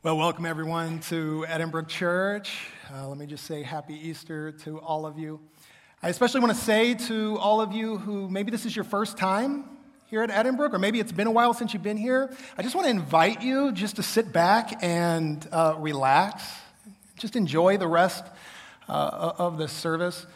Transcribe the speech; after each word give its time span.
Well, 0.00 0.16
welcome 0.16 0.46
everyone 0.46 1.00
to 1.08 1.44
Edinbrook 1.48 1.88
Church. 1.88 2.68
Uh, 2.94 3.08
let 3.08 3.18
me 3.18 3.26
just 3.26 3.46
say 3.46 3.64
happy 3.64 3.94
Easter 3.94 4.52
to 4.52 4.78
all 4.78 5.04
of 5.04 5.18
you. 5.18 5.40
I 6.00 6.08
especially 6.08 6.38
want 6.38 6.56
to 6.56 6.62
say 6.62 6.94
to 6.94 7.36
all 7.38 7.60
of 7.60 7.72
you 7.72 7.98
who 7.98 8.28
maybe 8.28 8.52
this 8.52 8.64
is 8.64 8.76
your 8.76 8.84
first 8.84 9.18
time 9.18 9.64
here 10.06 10.22
at 10.22 10.30
Edinbrook, 10.30 10.72
or 10.72 10.78
maybe 10.78 11.00
it's 11.00 11.10
been 11.10 11.26
a 11.26 11.32
while 11.32 11.52
since 11.52 11.74
you've 11.74 11.82
been 11.82 11.96
here. 11.96 12.32
I 12.56 12.62
just 12.62 12.76
want 12.76 12.84
to 12.84 12.92
invite 12.92 13.42
you 13.42 13.72
just 13.72 13.96
to 13.96 14.04
sit 14.04 14.32
back 14.32 14.84
and 14.84 15.44
uh, 15.50 15.74
relax, 15.78 16.44
just 17.16 17.34
enjoy 17.34 17.76
the 17.76 17.88
rest 17.88 18.24
uh, 18.88 19.32
of 19.36 19.58
this 19.58 19.72
service. 19.72 20.26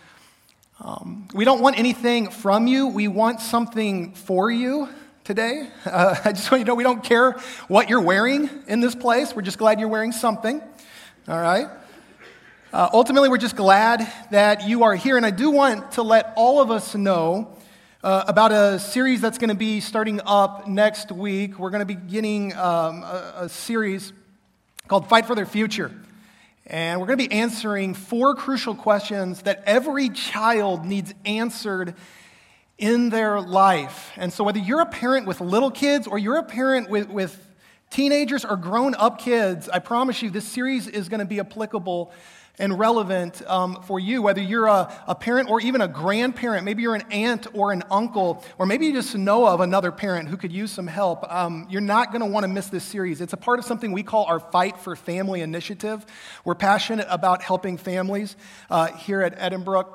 Um, 0.80 1.28
we 1.34 1.44
don't 1.44 1.60
want 1.60 1.78
anything 1.78 2.30
from 2.30 2.66
you, 2.66 2.88
we 2.88 3.06
want 3.06 3.38
something 3.40 4.14
for 4.14 4.50
you 4.50 4.88
today. 5.24 5.68
Uh, 5.86 6.16
I 6.24 6.32
just 6.32 6.50
want 6.50 6.60
you 6.60 6.64
to 6.64 6.70
know 6.70 6.74
we 6.74 6.82
don't 6.82 7.04
care 7.04 7.32
what 7.68 7.88
you're 7.88 8.00
wearing 8.00 8.50
in 8.66 8.80
this 8.80 8.94
place. 8.94 9.34
We're 9.34 9.42
just 9.42 9.58
glad 9.58 9.78
you're 9.78 9.88
wearing 9.88 10.12
something. 10.12 10.60
All 11.28 11.40
right? 11.40 11.68
Uh, 12.72 12.88
ultimately, 12.92 13.28
we're 13.28 13.38
just 13.38 13.56
glad 13.56 14.10
that 14.30 14.66
you 14.66 14.82
are 14.84 14.94
here. 14.94 15.16
And 15.16 15.24
I 15.24 15.30
do 15.30 15.50
want 15.50 15.92
to 15.92 16.02
let 16.02 16.32
all 16.36 16.60
of 16.60 16.70
us 16.70 16.94
know 16.94 17.56
uh, 18.02 18.24
about 18.26 18.50
a 18.50 18.78
series 18.80 19.20
that's 19.20 19.38
going 19.38 19.50
to 19.50 19.54
be 19.54 19.80
starting 19.80 20.20
up 20.26 20.66
next 20.66 21.12
week. 21.12 21.58
We're 21.58 21.70
going 21.70 21.80
to 21.80 21.86
be 21.86 21.96
beginning 21.96 22.54
um, 22.54 23.02
a, 23.04 23.34
a 23.42 23.48
series 23.48 24.12
called 24.88 25.08
Fight 25.08 25.26
for 25.26 25.34
Their 25.34 25.46
Future. 25.46 25.92
And 26.66 27.00
we're 27.00 27.06
going 27.06 27.18
to 27.18 27.28
be 27.28 27.34
answering 27.34 27.94
four 27.94 28.34
crucial 28.34 28.74
questions 28.74 29.42
that 29.42 29.62
every 29.66 30.08
child 30.08 30.84
needs 30.84 31.12
answered 31.24 31.94
in 32.78 33.10
their 33.10 33.40
life. 33.40 34.12
And 34.16 34.32
so, 34.32 34.44
whether 34.44 34.58
you're 34.58 34.80
a 34.80 34.86
parent 34.86 35.26
with 35.26 35.40
little 35.40 35.70
kids 35.70 36.06
or 36.06 36.18
you're 36.18 36.38
a 36.38 36.42
parent 36.42 36.90
with, 36.90 37.08
with 37.08 37.38
teenagers 37.90 38.44
or 38.44 38.56
grown 38.56 38.94
up 38.94 39.18
kids, 39.18 39.68
I 39.68 39.78
promise 39.78 40.22
you 40.22 40.30
this 40.30 40.46
series 40.46 40.88
is 40.88 41.08
going 41.08 41.20
to 41.20 41.26
be 41.26 41.40
applicable 41.40 42.12
and 42.58 42.78
relevant 42.78 43.42
um, 43.46 43.82
for 43.82 43.98
you, 43.98 44.20
whether 44.20 44.40
you're 44.40 44.66
a, 44.66 44.92
a 45.06 45.14
parent 45.14 45.48
or 45.48 45.60
even 45.60 45.80
a 45.80 45.88
grandparent. 45.88 46.64
Maybe 46.64 46.82
you're 46.82 46.94
an 46.94 47.04
aunt 47.10 47.46
or 47.54 47.72
an 47.72 47.82
uncle, 47.90 48.44
or 48.58 48.66
maybe 48.66 48.86
you 48.86 48.92
just 48.92 49.14
know 49.14 49.46
of 49.46 49.60
another 49.60 49.90
parent 49.90 50.28
who 50.28 50.36
could 50.36 50.52
use 50.52 50.70
some 50.70 50.86
help. 50.86 51.30
Um, 51.32 51.66
you're 51.70 51.80
not 51.80 52.12
going 52.12 52.20
to 52.20 52.26
want 52.26 52.44
to 52.44 52.48
miss 52.48 52.68
this 52.68 52.84
series. 52.84 53.20
It's 53.20 53.32
a 53.32 53.38
part 53.38 53.58
of 53.58 53.64
something 53.64 53.92
we 53.92 54.02
call 54.02 54.26
our 54.26 54.40
Fight 54.40 54.78
for 54.78 54.94
Family 54.96 55.40
initiative. 55.40 56.04
We're 56.44 56.54
passionate 56.54 57.06
about 57.08 57.42
helping 57.42 57.78
families 57.78 58.36
uh, 58.70 58.88
here 58.88 59.22
at 59.22 59.38
Edinbrook, 59.38 59.88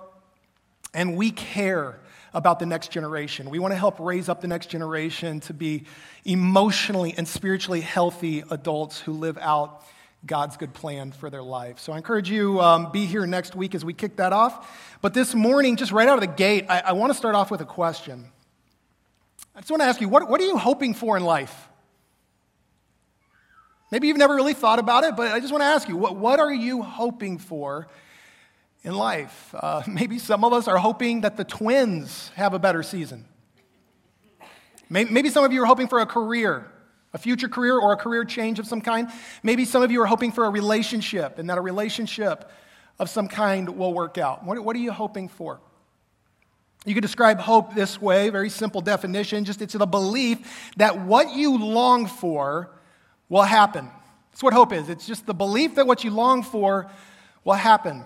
and 0.93 1.15
we 1.15 1.31
care 1.31 1.99
about 2.37 2.59
the 2.59 2.67
next 2.67 2.91
generation. 2.91 3.49
We 3.49 3.57
want 3.57 3.71
to 3.71 3.77
help 3.77 3.99
raise 3.99 4.29
up 4.29 4.41
the 4.41 4.47
next 4.47 4.67
generation 4.67 5.39
to 5.41 5.55
be 5.55 5.85
emotionally 6.23 7.15
and 7.17 7.27
spiritually 7.27 7.81
healthy 7.81 8.43
adults 8.51 8.99
who 8.99 9.13
live 9.13 9.39
out 9.39 9.83
God's 10.23 10.55
good 10.55 10.71
plan 10.71 11.11
for 11.11 11.31
their 11.31 11.41
life. 11.41 11.79
So 11.79 11.93
I 11.93 11.97
encourage 11.97 12.29
you 12.29 12.61
um, 12.61 12.91
be 12.91 13.07
here 13.07 13.25
next 13.25 13.55
week 13.55 13.73
as 13.73 13.83
we 13.83 13.91
kick 13.91 14.17
that 14.17 14.33
off. 14.33 14.69
But 15.01 15.15
this 15.15 15.33
morning, 15.33 15.77
just 15.77 15.91
right 15.91 16.07
out 16.07 16.13
of 16.13 16.21
the 16.21 16.27
gate, 16.27 16.65
I, 16.69 16.79
I 16.81 16.91
want 16.91 17.11
to 17.11 17.17
start 17.17 17.33
off 17.33 17.49
with 17.49 17.61
a 17.61 17.65
question. 17.65 18.25
I 19.55 19.61
just 19.61 19.71
want 19.71 19.81
to 19.81 19.87
ask 19.87 19.99
you, 19.99 20.07
what, 20.07 20.29
what 20.29 20.39
are 20.39 20.45
you 20.45 20.57
hoping 20.57 20.93
for 20.93 21.17
in 21.17 21.23
life? 21.23 21.69
Maybe 23.91 24.09
you've 24.09 24.17
never 24.17 24.35
really 24.35 24.53
thought 24.53 24.77
about 24.77 25.05
it, 25.05 25.15
but 25.15 25.31
I 25.31 25.39
just 25.39 25.51
want 25.51 25.63
to 25.63 25.67
ask 25.67 25.89
you, 25.89 25.97
what, 25.97 26.15
what 26.15 26.39
are 26.39 26.53
you 26.53 26.83
hoping 26.83 27.39
for 27.39 27.87
in 28.87 28.95
life. 28.95 29.53
Uh, 29.53 29.83
maybe 29.87 30.17
some 30.17 30.43
of 30.43 30.53
us 30.53 30.67
are 30.67 30.77
hoping 30.77 31.21
that 31.21 31.37
the 31.37 31.43
twins 31.43 32.31
have 32.35 32.53
a 32.53 32.59
better 32.59 32.81
season. 32.81 33.25
Maybe, 34.89 35.29
some 35.29 35.43
of 35.43 35.51
you 35.51 35.61
are 35.63 35.65
hoping 35.65 35.89
for 35.89 35.99
a 35.99 36.05
career, 36.05 36.65
a 37.13 37.17
future 37.17 37.49
career 37.49 37.77
or 37.77 37.91
a 37.91 37.97
career 37.97 38.23
change 38.23 38.57
of 38.57 38.65
some 38.65 38.79
kind. 38.79 39.09
Maybe 39.43 39.65
some 39.65 39.83
of 39.83 39.91
you 39.91 40.01
are 40.01 40.05
hoping 40.05 40.31
for 40.31 40.45
a 40.45 40.49
relationship 40.49 41.39
and 41.39 41.49
that 41.49 41.57
a 41.57 41.61
relationship 41.61 42.49
of 42.97 43.09
some 43.09 43.27
kind 43.27 43.67
will 43.77 43.93
work 43.93 44.17
out. 44.17 44.45
What, 44.45 44.57
what 44.63 44.77
are 44.77 44.79
you 44.79 44.93
hoping 44.93 45.27
for? 45.27 45.59
You 46.85 46.93
could 46.93 47.01
describe 47.01 47.41
hope 47.41 47.75
this 47.75 48.01
way, 48.01 48.29
very 48.29 48.49
simple 48.49 48.79
definition, 48.79 49.43
just 49.43 49.61
it's 49.61 49.73
the 49.73 49.85
belief 49.85 50.71
that 50.77 51.01
what 51.01 51.35
you 51.35 51.57
long 51.57 52.05
for 52.05 52.71
will 53.27 53.43
happen. 53.43 53.91
That's 54.31 54.41
what 54.41 54.53
hope 54.53 54.71
is. 54.71 54.87
It's 54.87 55.05
just 55.05 55.25
the 55.25 55.33
belief 55.33 55.75
that 55.75 55.85
what 55.85 56.05
you 56.05 56.11
long 56.11 56.43
for 56.43 56.89
will 57.43 57.55
happen. 57.55 58.05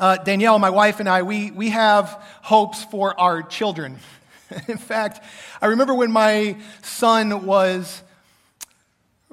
Uh, 0.00 0.16
Danielle, 0.16 0.58
my 0.58 0.70
wife, 0.70 0.98
and 0.98 1.06
I, 1.06 1.20
we, 1.24 1.50
we 1.50 1.68
have 1.68 2.08
hopes 2.40 2.82
for 2.84 3.20
our 3.20 3.42
children. 3.42 3.98
In 4.66 4.78
fact, 4.78 5.22
I 5.60 5.66
remember 5.66 5.94
when 5.94 6.10
my 6.10 6.56
son 6.80 7.44
was 7.44 8.02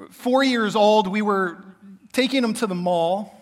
four 0.09 0.43
years 0.43 0.75
old, 0.75 1.07
we 1.07 1.21
were 1.21 1.63
taking 2.11 2.43
him 2.43 2.53
to 2.55 2.67
the 2.67 2.75
mall. 2.75 3.33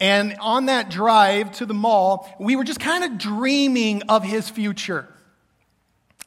And 0.00 0.36
on 0.40 0.66
that 0.66 0.90
drive 0.90 1.52
to 1.58 1.66
the 1.66 1.74
mall, 1.74 2.28
we 2.40 2.56
were 2.56 2.64
just 2.64 2.80
kind 2.80 3.04
of 3.04 3.18
dreaming 3.18 4.02
of 4.08 4.24
his 4.24 4.50
future. 4.50 5.06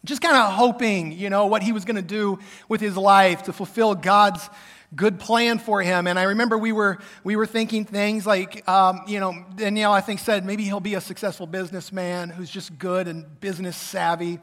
Just 0.06 0.22
kind 0.22 0.38
of 0.38 0.54
hoping, 0.54 1.12
you 1.12 1.30
know, 1.30 1.48
what 1.48 1.62
he 1.62 1.74
was 1.74 1.84
going 1.84 1.98
to 1.98 2.02
do 2.02 2.40
with 2.70 2.80
his 2.80 2.96
life 2.96 3.44
to 3.44 3.54
fulfill 3.54 3.96
God's 3.96 4.50
good 4.96 5.20
plan 5.20 5.58
for 5.60 5.82
him. 5.82 6.08
And 6.08 6.20
I 6.20 6.24
remember 6.24 6.58
we 6.58 6.72
were, 6.72 7.00
we 7.24 7.36
were 7.36 7.46
thinking 7.46 7.86
things 7.86 8.26
like, 8.26 8.68
um, 8.68 9.02
you 9.08 9.20
know, 9.20 9.46
Danielle, 9.56 9.94
I 9.94 10.02
think, 10.02 10.20
said 10.20 10.46
maybe 10.46 10.64
he'll 10.64 10.80
be 10.80 10.96
a 10.96 11.02
successful 11.02 11.48
businessman 11.48 12.30
who's 12.30 12.50
just 12.50 12.78
good 12.78 13.08
and 13.08 13.40
business 13.40 13.78
savvy, 13.78 14.40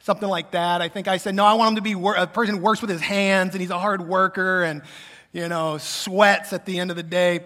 something 0.00 0.28
like 0.28 0.50
that. 0.50 0.82
I 0.82 0.88
think 0.88 1.08
I 1.08 1.16
said, 1.16 1.34
no, 1.34 1.44
I 1.44 1.54
want 1.54 1.70
him 1.70 1.76
to 1.76 1.82
be 1.82 1.92
a 2.16 2.26
person 2.26 2.56
who 2.56 2.62
works 2.62 2.82
with 2.82 2.90
his 2.90 3.00
hands 3.00 3.54
and 3.54 3.60
he's 3.60 3.70
a 3.70 3.78
hard 3.78 4.06
worker 4.06 4.62
and, 4.62 4.82
you 5.32 5.48
know, 5.48 5.78
sweats 5.78 6.52
at 6.52 6.66
the 6.66 6.78
end 6.78 6.90
of 6.90 6.96
the 6.96 7.02
day. 7.02 7.40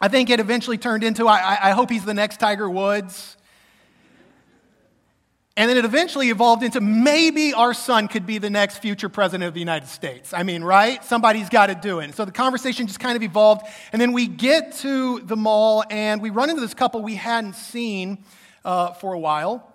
I 0.00 0.08
think 0.08 0.30
it 0.30 0.40
eventually 0.40 0.78
turned 0.78 1.04
into, 1.04 1.28
I, 1.28 1.68
I 1.68 1.70
hope 1.72 1.90
he's 1.90 2.04
the 2.04 2.14
next 2.14 2.40
Tiger 2.40 2.68
Woods. 2.68 3.36
And 5.54 5.68
then 5.68 5.76
it 5.76 5.84
eventually 5.84 6.30
evolved 6.30 6.62
into 6.62 6.80
maybe 6.80 7.52
our 7.52 7.74
son 7.74 8.08
could 8.08 8.24
be 8.24 8.38
the 8.38 8.48
next 8.48 8.78
future 8.78 9.10
president 9.10 9.48
of 9.48 9.52
the 9.52 9.60
United 9.60 9.88
States. 9.88 10.32
I 10.32 10.44
mean, 10.44 10.64
right? 10.64 11.04
Somebody's 11.04 11.50
got 11.50 11.66
to 11.66 11.74
do 11.74 11.98
it. 11.98 12.14
so 12.14 12.24
the 12.24 12.32
conversation 12.32 12.86
just 12.86 13.00
kind 13.00 13.16
of 13.16 13.22
evolved. 13.22 13.66
And 13.92 14.00
then 14.00 14.12
we 14.12 14.26
get 14.26 14.72
to 14.76 15.20
the 15.20 15.36
mall 15.36 15.84
and 15.90 16.22
we 16.22 16.30
run 16.30 16.48
into 16.48 16.62
this 16.62 16.72
couple 16.72 17.02
we 17.02 17.16
hadn't 17.16 17.54
seen 17.54 18.24
uh, 18.64 18.92
for 18.92 19.12
a 19.12 19.18
while. 19.18 19.68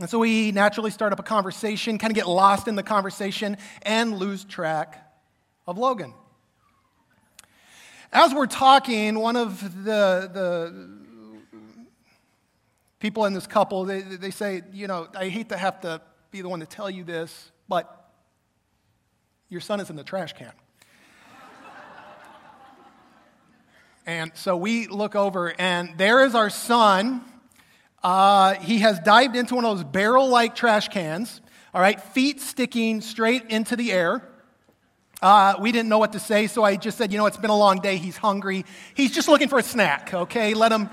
And 0.00 0.08
so 0.08 0.20
we 0.20 0.52
naturally 0.52 0.92
start 0.92 1.12
up 1.12 1.18
a 1.18 1.24
conversation, 1.24 1.98
kind 1.98 2.12
of 2.12 2.16
get 2.16 2.28
lost 2.28 2.68
in 2.68 2.76
the 2.76 2.82
conversation, 2.82 3.56
and 3.82 4.16
lose 4.16 4.44
track 4.44 5.12
of 5.66 5.76
Logan. 5.76 6.14
As 8.12 8.32
we're 8.32 8.46
talking, 8.46 9.18
one 9.18 9.34
of 9.34 9.84
the, 9.84 10.30
the 10.32 11.03
people 13.04 13.26
in 13.26 13.34
this 13.34 13.46
couple, 13.46 13.84
they, 13.84 14.00
they 14.00 14.30
say, 14.30 14.62
you 14.72 14.86
know, 14.86 15.06
I 15.14 15.28
hate 15.28 15.50
to 15.50 15.58
have 15.58 15.78
to 15.82 16.00
be 16.30 16.40
the 16.40 16.48
one 16.48 16.60
to 16.60 16.66
tell 16.66 16.88
you 16.88 17.04
this, 17.04 17.52
but 17.68 18.10
your 19.50 19.60
son 19.60 19.78
is 19.78 19.90
in 19.90 19.96
the 19.96 20.02
trash 20.02 20.32
can. 20.32 20.52
and 24.06 24.32
so 24.34 24.56
we 24.56 24.86
look 24.86 25.14
over, 25.14 25.52
and 25.60 25.98
there 25.98 26.24
is 26.24 26.34
our 26.34 26.48
son. 26.48 27.22
Uh, 28.02 28.54
he 28.54 28.78
has 28.78 28.98
dived 29.00 29.36
into 29.36 29.54
one 29.54 29.66
of 29.66 29.76
those 29.76 29.84
barrel 29.84 30.30
like 30.30 30.54
trash 30.54 30.88
cans, 30.88 31.42
all 31.74 31.82
right, 31.82 32.00
feet 32.00 32.40
sticking 32.40 33.02
straight 33.02 33.44
into 33.50 33.76
the 33.76 33.92
air. 33.92 34.26
Uh, 35.20 35.56
we 35.60 35.72
didn't 35.72 35.90
know 35.90 35.98
what 35.98 36.14
to 36.14 36.18
say, 36.18 36.46
so 36.46 36.64
I 36.64 36.76
just 36.76 36.96
said, 36.96 37.12
you 37.12 37.18
know, 37.18 37.26
it's 37.26 37.36
been 37.36 37.50
a 37.50 37.58
long 37.58 37.80
day. 37.80 37.98
He's 37.98 38.16
hungry. 38.16 38.64
He's 38.94 39.14
just 39.14 39.28
looking 39.28 39.48
for 39.48 39.58
a 39.58 39.62
snack, 39.62 40.14
okay? 40.14 40.54
Let 40.54 40.72
him, 40.72 40.88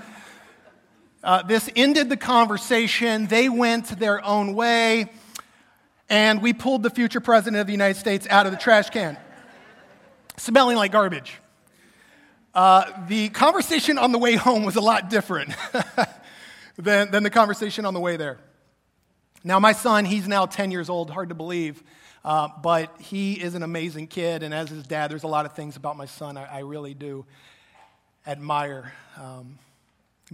uh, 1.24 1.42
this 1.42 1.70
ended 1.76 2.08
the 2.08 2.16
conversation. 2.16 3.28
They 3.28 3.48
went 3.48 3.98
their 3.98 4.24
own 4.24 4.54
way, 4.54 5.12
and 6.08 6.42
we 6.42 6.52
pulled 6.52 6.82
the 6.82 6.90
future 6.90 7.20
president 7.20 7.60
of 7.60 7.66
the 7.66 7.72
United 7.72 7.98
States 7.98 8.26
out 8.28 8.46
of 8.46 8.52
the 8.52 8.58
trash 8.58 8.90
can, 8.90 9.16
smelling 10.36 10.76
like 10.76 10.90
garbage. 10.90 11.34
Uh, 12.54 13.06
the 13.06 13.28
conversation 13.28 13.98
on 13.98 14.10
the 14.10 14.18
way 14.18 14.34
home 14.34 14.64
was 14.64 14.76
a 14.76 14.80
lot 14.80 15.10
different 15.10 15.54
than, 16.76 17.10
than 17.12 17.22
the 17.22 17.30
conversation 17.30 17.86
on 17.86 17.94
the 17.94 18.00
way 18.00 18.16
there. 18.16 18.38
Now, 19.44 19.60
my 19.60 19.72
son, 19.72 20.04
he's 20.04 20.26
now 20.26 20.46
10 20.46 20.70
years 20.72 20.90
old, 20.90 21.08
hard 21.08 21.28
to 21.28 21.34
believe, 21.36 21.82
uh, 22.24 22.48
but 22.62 23.00
he 23.00 23.34
is 23.34 23.54
an 23.54 23.62
amazing 23.62 24.08
kid, 24.08 24.42
and 24.42 24.52
as 24.52 24.68
his 24.68 24.82
dad, 24.82 25.10
there's 25.10 25.22
a 25.22 25.28
lot 25.28 25.46
of 25.46 25.54
things 25.54 25.76
about 25.76 25.96
my 25.96 26.06
son 26.06 26.36
I, 26.36 26.56
I 26.56 26.58
really 26.60 26.94
do 26.94 27.24
admire. 28.26 28.92
Um, 29.16 29.58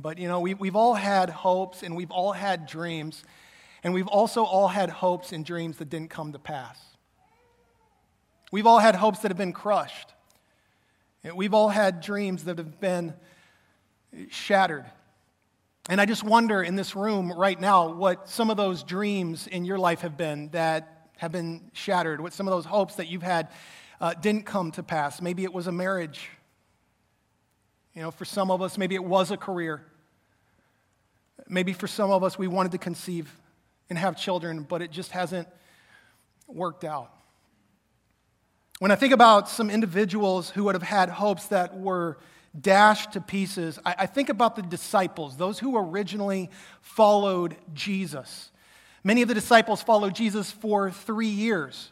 but, 0.00 0.18
you 0.18 0.28
know, 0.28 0.40
we, 0.40 0.54
we've 0.54 0.76
all 0.76 0.94
had 0.94 1.28
hopes 1.28 1.82
and 1.82 1.96
we've 1.96 2.10
all 2.10 2.32
had 2.32 2.66
dreams, 2.66 3.24
and 3.82 3.92
we've 3.92 4.06
also 4.06 4.44
all 4.44 4.68
had 4.68 4.90
hopes 4.90 5.32
and 5.32 5.44
dreams 5.44 5.78
that 5.78 5.88
didn't 5.88 6.10
come 6.10 6.32
to 6.32 6.38
pass. 6.38 6.78
We've 8.52 8.66
all 8.66 8.78
had 8.78 8.94
hopes 8.94 9.18
that 9.20 9.30
have 9.30 9.36
been 9.36 9.52
crushed. 9.52 10.14
We've 11.34 11.52
all 11.52 11.68
had 11.68 12.00
dreams 12.00 12.44
that 12.44 12.58
have 12.58 12.80
been 12.80 13.12
shattered. 14.30 14.86
And 15.90 16.00
I 16.00 16.06
just 16.06 16.22
wonder 16.22 16.62
in 16.62 16.76
this 16.76 16.94
room 16.94 17.32
right 17.32 17.60
now 17.60 17.92
what 17.92 18.28
some 18.28 18.50
of 18.50 18.56
those 18.56 18.82
dreams 18.82 19.46
in 19.46 19.64
your 19.64 19.78
life 19.78 20.02
have 20.02 20.16
been 20.16 20.48
that 20.50 21.08
have 21.16 21.32
been 21.32 21.70
shattered, 21.72 22.20
what 22.20 22.32
some 22.32 22.46
of 22.46 22.52
those 22.52 22.64
hopes 22.64 22.94
that 22.96 23.08
you've 23.08 23.22
had 23.22 23.48
uh, 24.00 24.14
didn't 24.14 24.46
come 24.46 24.70
to 24.72 24.82
pass. 24.82 25.20
Maybe 25.20 25.44
it 25.44 25.52
was 25.52 25.66
a 25.66 25.72
marriage. 25.72 26.30
You 27.98 28.04
know, 28.04 28.10
for 28.12 28.24
some 28.24 28.52
of 28.52 28.62
us, 28.62 28.78
maybe 28.78 28.94
it 28.94 29.02
was 29.02 29.32
a 29.32 29.36
career. 29.36 29.82
Maybe 31.48 31.72
for 31.72 31.88
some 31.88 32.12
of 32.12 32.22
us, 32.22 32.38
we 32.38 32.46
wanted 32.46 32.70
to 32.70 32.78
conceive 32.78 33.28
and 33.90 33.98
have 33.98 34.16
children, 34.16 34.62
but 34.62 34.82
it 34.82 34.92
just 34.92 35.10
hasn't 35.10 35.48
worked 36.46 36.84
out. 36.84 37.10
When 38.78 38.92
I 38.92 38.94
think 38.94 39.12
about 39.12 39.48
some 39.48 39.68
individuals 39.68 40.48
who 40.48 40.62
would 40.62 40.76
have 40.76 40.82
had 40.84 41.08
hopes 41.08 41.48
that 41.48 41.76
were 41.76 42.18
dashed 42.60 43.14
to 43.14 43.20
pieces, 43.20 43.80
I, 43.84 43.96
I 43.98 44.06
think 44.06 44.28
about 44.28 44.54
the 44.54 44.62
disciples, 44.62 45.36
those 45.36 45.58
who 45.58 45.76
originally 45.76 46.50
followed 46.80 47.56
Jesus. 47.74 48.52
Many 49.02 49.22
of 49.22 49.28
the 49.28 49.34
disciples 49.34 49.82
followed 49.82 50.14
Jesus 50.14 50.52
for 50.52 50.92
three 50.92 51.26
years. 51.26 51.90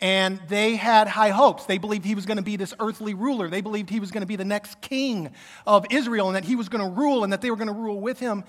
And 0.00 0.40
they 0.48 0.76
had 0.76 1.08
high 1.08 1.30
hopes. 1.30 1.64
They 1.64 1.78
believed 1.78 2.04
he 2.04 2.14
was 2.14 2.26
going 2.26 2.36
to 2.36 2.42
be 2.42 2.56
this 2.56 2.74
earthly 2.78 3.14
ruler. 3.14 3.48
They 3.48 3.62
believed 3.62 3.88
he 3.88 4.00
was 4.00 4.10
going 4.10 4.20
to 4.20 4.26
be 4.26 4.36
the 4.36 4.44
next 4.44 4.80
king 4.82 5.30
of 5.66 5.86
Israel 5.90 6.26
and 6.26 6.36
that 6.36 6.44
he 6.44 6.54
was 6.54 6.68
going 6.68 6.84
to 6.84 6.90
rule 6.90 7.24
and 7.24 7.32
that 7.32 7.40
they 7.40 7.50
were 7.50 7.56
going 7.56 7.68
to 7.68 7.72
rule 7.72 8.00
with 8.00 8.20
him. 8.20 8.44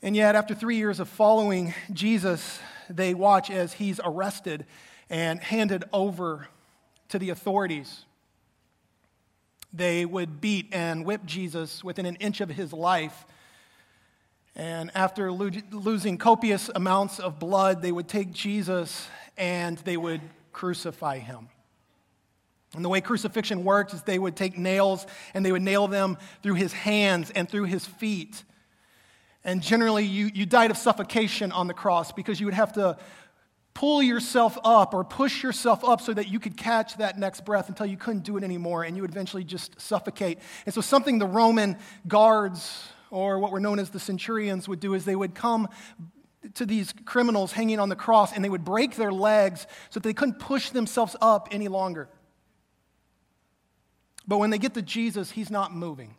And 0.00 0.14
yet, 0.14 0.34
after 0.34 0.54
three 0.54 0.76
years 0.76 1.00
of 1.00 1.08
following 1.08 1.74
Jesus, 1.92 2.60
they 2.88 3.14
watch 3.14 3.50
as 3.50 3.72
he's 3.72 4.00
arrested 4.04 4.66
and 5.10 5.40
handed 5.40 5.84
over 5.92 6.48
to 7.08 7.18
the 7.18 7.30
authorities. 7.30 8.04
They 9.72 10.04
would 10.04 10.40
beat 10.40 10.68
and 10.72 11.04
whip 11.04 11.24
Jesus 11.24 11.82
within 11.82 12.06
an 12.06 12.16
inch 12.16 12.40
of 12.40 12.48
his 12.48 12.72
life. 12.72 13.26
And 14.54 14.90
after 14.94 15.32
lo- 15.32 15.50
losing 15.70 16.18
copious 16.18 16.68
amounts 16.74 17.18
of 17.18 17.38
blood, 17.38 17.80
they 17.80 17.92
would 17.92 18.08
take 18.08 18.32
Jesus 18.32 19.08
and 19.36 19.78
they 19.78 19.96
would 19.96 20.20
crucify 20.52 21.18
him. 21.18 21.48
And 22.74 22.84
the 22.84 22.88
way 22.88 23.00
crucifixion 23.00 23.64
worked 23.64 23.92
is 23.92 24.02
they 24.02 24.18
would 24.18 24.36
take 24.36 24.56
nails 24.56 25.06
and 25.34 25.44
they 25.44 25.52
would 25.52 25.62
nail 25.62 25.88
them 25.88 26.16
through 26.42 26.54
his 26.54 26.72
hands 26.72 27.30
and 27.30 27.48
through 27.48 27.64
his 27.64 27.84
feet. 27.84 28.44
And 29.44 29.62
generally, 29.62 30.04
you, 30.04 30.30
you 30.32 30.46
died 30.46 30.70
of 30.70 30.78
suffocation 30.78 31.52
on 31.52 31.66
the 31.66 31.74
cross 31.74 32.12
because 32.12 32.40
you 32.40 32.46
would 32.46 32.54
have 32.54 32.72
to 32.74 32.96
pull 33.74 34.02
yourself 34.02 34.58
up 34.64 34.94
or 34.94 35.02
push 35.04 35.42
yourself 35.42 35.84
up 35.84 36.00
so 36.00 36.12
that 36.14 36.28
you 36.28 36.38
could 36.38 36.56
catch 36.56 36.96
that 36.98 37.18
next 37.18 37.44
breath 37.44 37.68
until 37.68 37.86
you 37.86 37.96
couldn't 37.96 38.24
do 38.24 38.36
it 38.36 38.44
anymore 38.44 38.84
and 38.84 38.96
you 38.96 39.02
would 39.02 39.10
eventually 39.10 39.44
just 39.44 39.80
suffocate. 39.80 40.38
And 40.64 40.74
so, 40.74 40.80
something 40.80 41.18
the 41.18 41.26
Roman 41.26 41.76
guards 42.06 42.88
or 43.10 43.38
what 43.38 43.52
were 43.52 43.60
known 43.60 43.78
as 43.78 43.90
the 43.90 44.00
centurions 44.00 44.68
would 44.68 44.80
do 44.80 44.94
is 44.94 45.04
they 45.04 45.16
would 45.16 45.34
come 45.34 45.68
to 46.54 46.66
these 46.66 46.92
criminals 47.04 47.52
hanging 47.52 47.78
on 47.78 47.88
the 47.88 47.96
cross 47.96 48.32
and 48.32 48.44
they 48.44 48.50
would 48.50 48.64
break 48.64 48.96
their 48.96 49.12
legs 49.12 49.66
so 49.90 50.00
that 50.00 50.02
they 50.02 50.12
couldn't 50.12 50.38
push 50.38 50.70
themselves 50.70 51.16
up 51.20 51.48
any 51.50 51.68
longer. 51.68 52.08
But 54.26 54.38
when 54.38 54.50
they 54.50 54.58
get 54.58 54.74
to 54.74 54.82
Jesus, 54.82 55.30
he's 55.30 55.50
not 55.50 55.74
moving. 55.74 56.14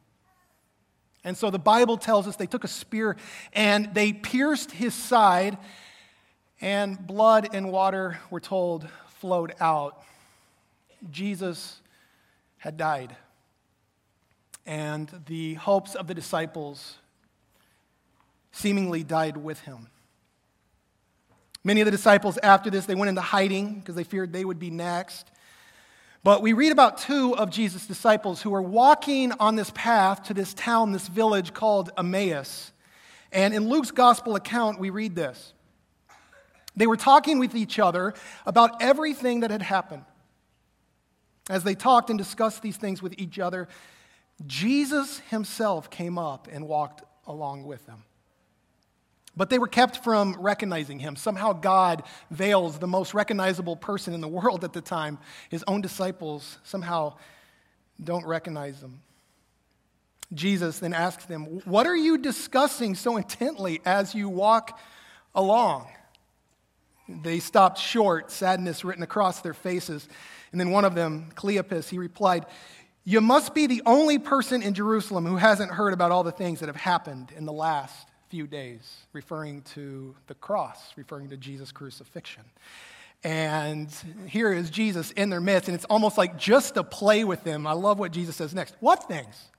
And 1.24 1.38
so 1.38 1.50
the 1.50 1.60
Bible 1.60 1.98
tells 1.98 2.28
us 2.28 2.36
they 2.36 2.48
took 2.48 2.64
a 2.64 2.70
spear 2.70 3.16
and 3.54 3.94
they 3.94 4.12
pierced 4.12 4.72
his 4.72 4.94
side, 4.94 5.58
and 6.60 7.06
blood 7.06 7.50
and 7.54 7.72
water, 7.72 8.20
we're 8.30 8.40
told, 8.40 8.88
flowed 9.20 9.54
out. 9.60 10.02
Jesus 11.12 11.82
had 12.58 12.78
died. 12.78 13.16
And 14.66 15.10
the 15.26 15.56
hopes 15.56 15.94
of 15.94 16.08
the 16.08 16.14
disciples 16.14 16.96
seemingly 18.54 19.04
died 19.04 19.36
with 19.36 19.60
him. 19.62 19.90
Many 21.64 21.82
of 21.82 21.86
the 21.86 21.92
disciples, 21.92 22.38
after 22.44 22.70
this, 22.70 22.86
they 22.86 22.96
went 22.96 23.10
into 23.10 23.22
hiding 23.22 23.76
because 23.76 23.96
they 23.96 24.04
feared 24.04 24.34
they 24.34 24.44
would 24.44 24.60
be 24.60 24.70
next. 24.70 25.30
But 26.24 26.42
we 26.42 26.54
read 26.54 26.72
about 26.72 26.98
two 26.98 27.36
of 27.36 27.50
Jesus' 27.50 27.86
disciples 27.86 28.42
who 28.42 28.50
were 28.50 28.62
walking 28.62 29.32
on 29.34 29.56
this 29.56 29.72
path 29.72 30.24
to 30.24 30.34
this 30.34 30.54
town, 30.54 30.92
this 30.92 31.08
village 31.08 31.54
called 31.54 31.92
Emmaus. 31.98 32.72
And 33.32 33.54
in 33.54 33.68
Luke's 33.68 33.92
gospel 33.92 34.36
account, 34.36 34.80
we 34.80 34.90
read 34.90 35.16
this. 35.16 35.54
They 36.76 36.88
were 36.88 36.98
talking 36.98 37.40
with 37.40 37.56
each 37.56 37.78
other 37.78 38.14
about 38.46 38.82
everything 38.82 39.42
that 39.42 39.52
had 39.52 39.62
happened. 39.62 40.06
As 41.50 41.64
they 41.64 41.76
talked 41.76 42.10
and 42.10 42.18
discussed 42.18 42.62
these 42.62 42.78
things 42.78 43.02
with 43.02 43.16
each 43.18 43.38
other, 43.38 43.68
Jesus 44.48 45.20
himself 45.30 45.90
came 45.90 46.18
up 46.18 46.48
and 46.52 46.68
walked 46.68 47.04
along 47.28 47.66
with 47.66 47.86
them. 47.86 48.04
But 49.36 49.50
they 49.50 49.58
were 49.58 49.68
kept 49.68 50.04
from 50.04 50.38
recognizing 50.40 51.00
him. 51.00 51.16
Somehow 51.16 51.54
God 51.54 52.04
veils 52.30 52.78
the 52.78 52.88
most 52.88 53.14
recognizable 53.14 53.76
person 53.76 54.14
in 54.14 54.22
the 54.22 54.28
world 54.40 54.64
at 54.64 54.74
the 54.74 54.82
time. 54.82 55.18
His 55.50 55.64
own 55.68 55.82
disciples 55.82 56.60
somehow 56.64 57.16
don't 58.04 58.26
recognize 58.26 58.82
him. 58.82 59.02
Jesus 60.34 60.80
then 60.80 60.94
asks 60.94 61.26
them, 61.26 61.62
What 61.66 61.86
are 61.86 61.96
you 61.96 62.18
discussing 62.18 62.96
so 62.96 63.18
intently 63.18 63.82
as 63.86 64.16
you 64.16 64.30
walk 64.30 64.80
along? 65.36 65.88
They 67.08 67.40
stopped 67.40 67.78
short, 67.80 68.32
sadness 68.32 68.84
written 68.84 69.04
across 69.04 69.42
their 69.42 69.54
faces. 69.54 70.08
And 70.52 70.60
then 70.60 70.72
one 70.72 70.86
of 70.86 70.96
them, 70.96 71.32
Cleopas, 71.36 71.90
he 71.90 71.98
replied, 71.98 72.46
You 73.04 73.20
must 73.20 73.54
be 73.54 73.68
the 73.68 73.82
only 73.86 74.18
person 74.20 74.64
in 74.64 74.74
Jerusalem 74.74 75.26
who 75.26 75.36
hasn't 75.38 75.72
heard 75.72 75.94
about 75.94 76.12
all 76.12 76.24
the 76.24 76.32
things 76.32 76.62
that 76.62 76.68
have 76.68 76.76
happened 76.76 77.32
in 77.36 77.46
the 77.46 77.54
last 77.54 78.08
few 78.34 78.48
days, 78.48 79.06
referring 79.14 79.62
to 79.62 80.16
the 80.26 80.34
cross, 80.34 80.94
referring 80.96 81.30
to 81.30 81.38
Jesus' 81.38 81.72
crucifixion. 81.72 82.42
And 83.24 83.94
here 84.26 84.52
is 84.52 84.72
Jesus 84.72 85.12
in 85.12 85.30
their 85.30 85.40
midst, 85.40 85.70
and 85.70 85.76
it's 85.76 85.86
almost 85.86 86.18
like 86.18 86.36
just 86.36 86.74
to 86.74 86.84
play 86.84 87.26
with 87.26 87.44
them. 87.44 87.68
I 87.68 87.74
love 87.74 88.00
what 88.00 88.12
Jesus 88.12 88.36
says 88.36 88.56
next. 88.56 88.76
What 88.80 89.04
things? 89.04 89.50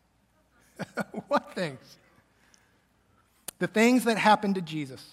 what 1.29 1.55
things? 1.55 1.99
The 3.61 3.69
things 3.69 4.03
that 4.07 4.19
happened 4.19 4.57
to 4.57 4.61
Jesus, 4.61 5.09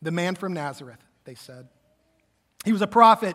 the 0.00 0.12
man 0.12 0.36
from 0.36 0.52
Nazareth, 0.52 1.02
they 1.24 1.34
said. 1.34 1.66
He 2.64 2.70
was 2.70 2.82
a 2.82 2.86
prophet 2.86 3.34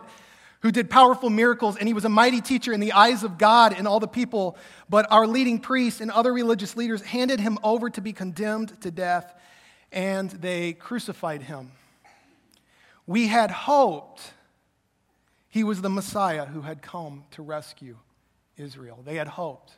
who 0.62 0.70
did 0.70 0.88
powerful 0.88 1.28
miracles, 1.28 1.76
and 1.76 1.88
he 1.88 1.94
was 1.94 2.04
a 2.04 2.08
mighty 2.08 2.40
teacher 2.40 2.72
in 2.72 2.78
the 2.78 2.92
eyes 2.92 3.24
of 3.24 3.36
God 3.36 3.74
and 3.76 3.86
all 3.86 3.98
the 3.98 4.08
people. 4.08 4.56
But 4.88 5.10
our 5.10 5.26
leading 5.26 5.58
priests 5.58 6.00
and 6.00 6.10
other 6.10 6.32
religious 6.32 6.76
leaders 6.76 7.02
handed 7.02 7.40
him 7.40 7.58
over 7.64 7.90
to 7.90 8.00
be 8.00 8.12
condemned 8.12 8.80
to 8.82 8.90
death, 8.90 9.34
and 9.90 10.30
they 10.30 10.72
crucified 10.72 11.42
him. 11.42 11.72
We 13.06 13.26
had 13.26 13.50
hoped 13.50 14.22
he 15.48 15.64
was 15.64 15.82
the 15.82 15.90
Messiah 15.90 16.46
who 16.46 16.62
had 16.62 16.80
come 16.80 17.24
to 17.32 17.42
rescue 17.42 17.98
Israel. 18.56 19.00
They 19.04 19.16
had 19.16 19.28
hoped. 19.28 19.72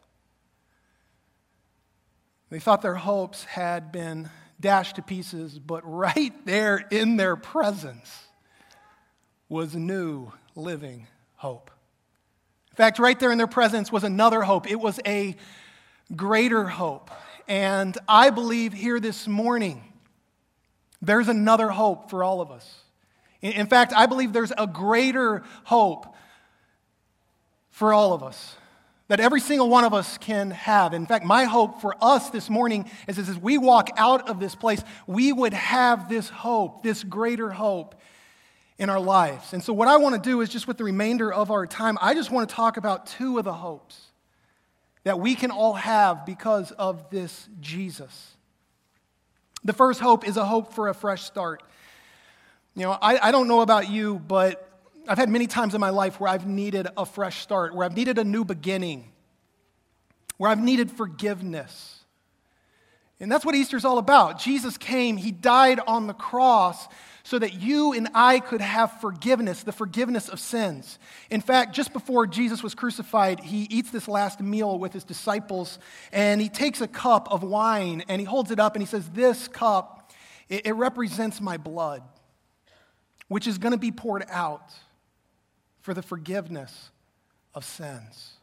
They 2.51 2.61
thought 2.61 2.83
their 2.83 2.95
hopes 2.95 3.45
had 3.45 3.91
been 3.91 4.29
dashed 4.61 4.97
to 4.97 5.03
pieces, 5.03 5.59
but 5.59 5.83
right 5.85 6.35
there 6.45 6.77
in 6.91 7.17
their 7.17 7.37
presence 7.37 8.27
was 9.49 9.75
new 9.75 10.31
living 10.55 11.07
hope. 11.37 11.71
In 12.71 12.77
fact, 12.77 12.99
right 12.99 13.19
there 13.19 13.31
in 13.31 13.39
their 13.39 13.47
presence 13.47 13.93
was 13.93 14.05
another 14.05 14.43
hope. 14.43 14.69
It 14.69 14.81
was 14.81 14.99
a 15.07 15.37
greater 16.15 16.65
hope. 16.65 17.11
And 17.47 17.97
I 18.09 18.31
believe 18.31 18.73
here 18.73 18.99
this 18.99 19.29
morning, 19.29 19.85
there's 21.01 21.29
another 21.29 21.69
hope 21.69 22.11
for 22.11 22.25
all 22.25 22.41
of 22.41 22.51
us. 22.51 22.81
In 23.43 23.67
fact, 23.67 23.93
I 23.95 24.07
believe 24.07 24.33
there's 24.33 24.53
a 24.57 24.67
greater 24.67 25.43
hope 25.65 26.15
for 27.71 27.93
all 27.93 28.13
of 28.13 28.23
us 28.23 28.57
that 29.09 29.21
every 29.21 29.41
single 29.41 29.69
one 29.69 29.85
of 29.85 29.93
us 29.93 30.17
can 30.17 30.51
have. 30.51 30.95
In 30.95 31.05
fact, 31.05 31.25
my 31.25 31.45
hope 31.45 31.81
for 31.81 31.95
us 32.01 32.31
this 32.31 32.49
morning 32.49 32.91
is 33.07 33.19
as 33.19 33.39
we 33.39 33.59
walk 33.59 33.91
out 33.97 34.31
of 34.31 34.41
this 34.41 34.55
place, 34.55 34.83
we 35.07 35.31
would 35.31 35.53
have 35.53 36.09
this 36.09 36.29
hope, 36.31 36.83
this 36.83 37.05
greater 37.05 37.51
hope 37.51 37.95
in 38.79 38.91
our 38.91 39.01
lives. 39.01 39.53
And 39.53 39.63
so, 39.63 39.73
what 39.73 39.89
I 39.89 39.97
want 39.97 40.15
to 40.15 40.21
do 40.21 40.41
is 40.41 40.49
just 40.49 40.67
with 40.67 40.79
the 40.79 40.85
remainder 40.85 41.33
of 41.33 41.51
our 41.51 41.67
time, 41.67 41.99
I 42.01 42.15
just 42.15 42.31
want 42.31 42.49
to 42.49 42.55
talk 42.55 42.77
about 42.77 43.07
two 43.07 43.39
of 43.39 43.45
the 43.45 43.53
hopes 43.53 44.01
that 45.05 45.21
we 45.21 45.35
can 45.35 45.51
all 45.51 45.75
have 45.75 46.27
because 46.27 46.73
of 46.73 47.11
this 47.11 47.49
Jesus. 47.61 48.33
The 49.63 49.73
first 49.73 50.01
hope 50.01 50.27
is 50.27 50.37
a 50.37 50.45
hope 50.45 50.73
for 50.75 50.89
a 50.89 50.95
fresh 50.95 51.23
start. 51.23 51.63
You 52.75 52.83
know, 52.83 52.99
I, 53.01 53.29
I 53.29 53.31
don't 53.31 53.47
know 53.47 53.61
about 53.61 53.89
you, 53.89 54.19
but 54.19 54.69
I've 55.07 55.19
had 55.19 55.29
many 55.29 55.47
times 55.47 55.75
in 55.75 55.81
my 55.81 55.91
life 55.91 56.19
where 56.19 56.31
I've 56.31 56.47
needed 56.47 56.89
a 56.97 57.07
fresh 57.07 57.41
start, 57.41 57.75
where 57.75 57.85
I've 57.85 57.97
needed 57.97 58.19
a 58.19 58.25
new 58.25 58.45
beginning, 58.45 59.11
where 60.39 60.51
I've 60.51 60.63
needed 60.63 60.91
forgiveness. 60.91 62.04
And 63.21 63.31
that's 63.31 63.45
what 63.45 63.55
Easter's 63.55 63.85
all 63.85 63.99
about. 63.99 64.41
Jesus 64.41 64.77
came, 64.77 65.17
He 65.17 65.31
died 65.31 65.81
on 65.87 66.07
the 66.07 66.15
cross 66.15 66.89
so 67.27 67.39
that 67.39 67.55
you 67.55 67.95
and 67.95 68.09
I 68.15 68.39
could 68.39 68.61
have 68.61 69.01
forgiveness, 69.01 69.63
the 69.63 69.73
forgiveness 69.73 70.29
of 70.29 70.39
sins. 70.39 70.99
In 71.31 71.41
fact, 71.41 71.75
just 71.75 71.95
before 71.95 72.27
Jesus 72.27 72.63
was 72.63 72.75
crucified, 72.75 73.41
he 73.41 73.63
eats 73.71 73.91
this 73.91 74.09
last 74.09 74.41
meal 74.41 74.79
with 74.79 74.93
his 74.93 75.05
disciples 75.05 75.79
and 76.13 76.39
he 76.39 76.51
takes 76.51 76.83
a 76.83 76.87
cup 76.87 77.33
of 77.33 77.43
wine 77.43 78.05
and 78.09 78.21
he 78.21 78.27
holds 78.27 78.51
it 78.51 78.61
up 78.61 78.75
and 78.75 78.83
he 78.83 78.87
says, 78.87 79.09
This 79.09 79.49
cup, 79.49 80.13
it, 80.51 80.75
represents 80.75 81.41
my 81.41 81.57
blood, 81.57 82.03
which 83.29 83.47
is 83.47 83.57
going 83.57 83.73
to 83.73 83.79
be 83.79 83.91
poured 83.91 84.25
out 84.29 84.75
for 85.81 85.95
the 85.95 86.03
forgiveness 86.03 86.91
of 87.55 87.65
sins. 87.65 88.35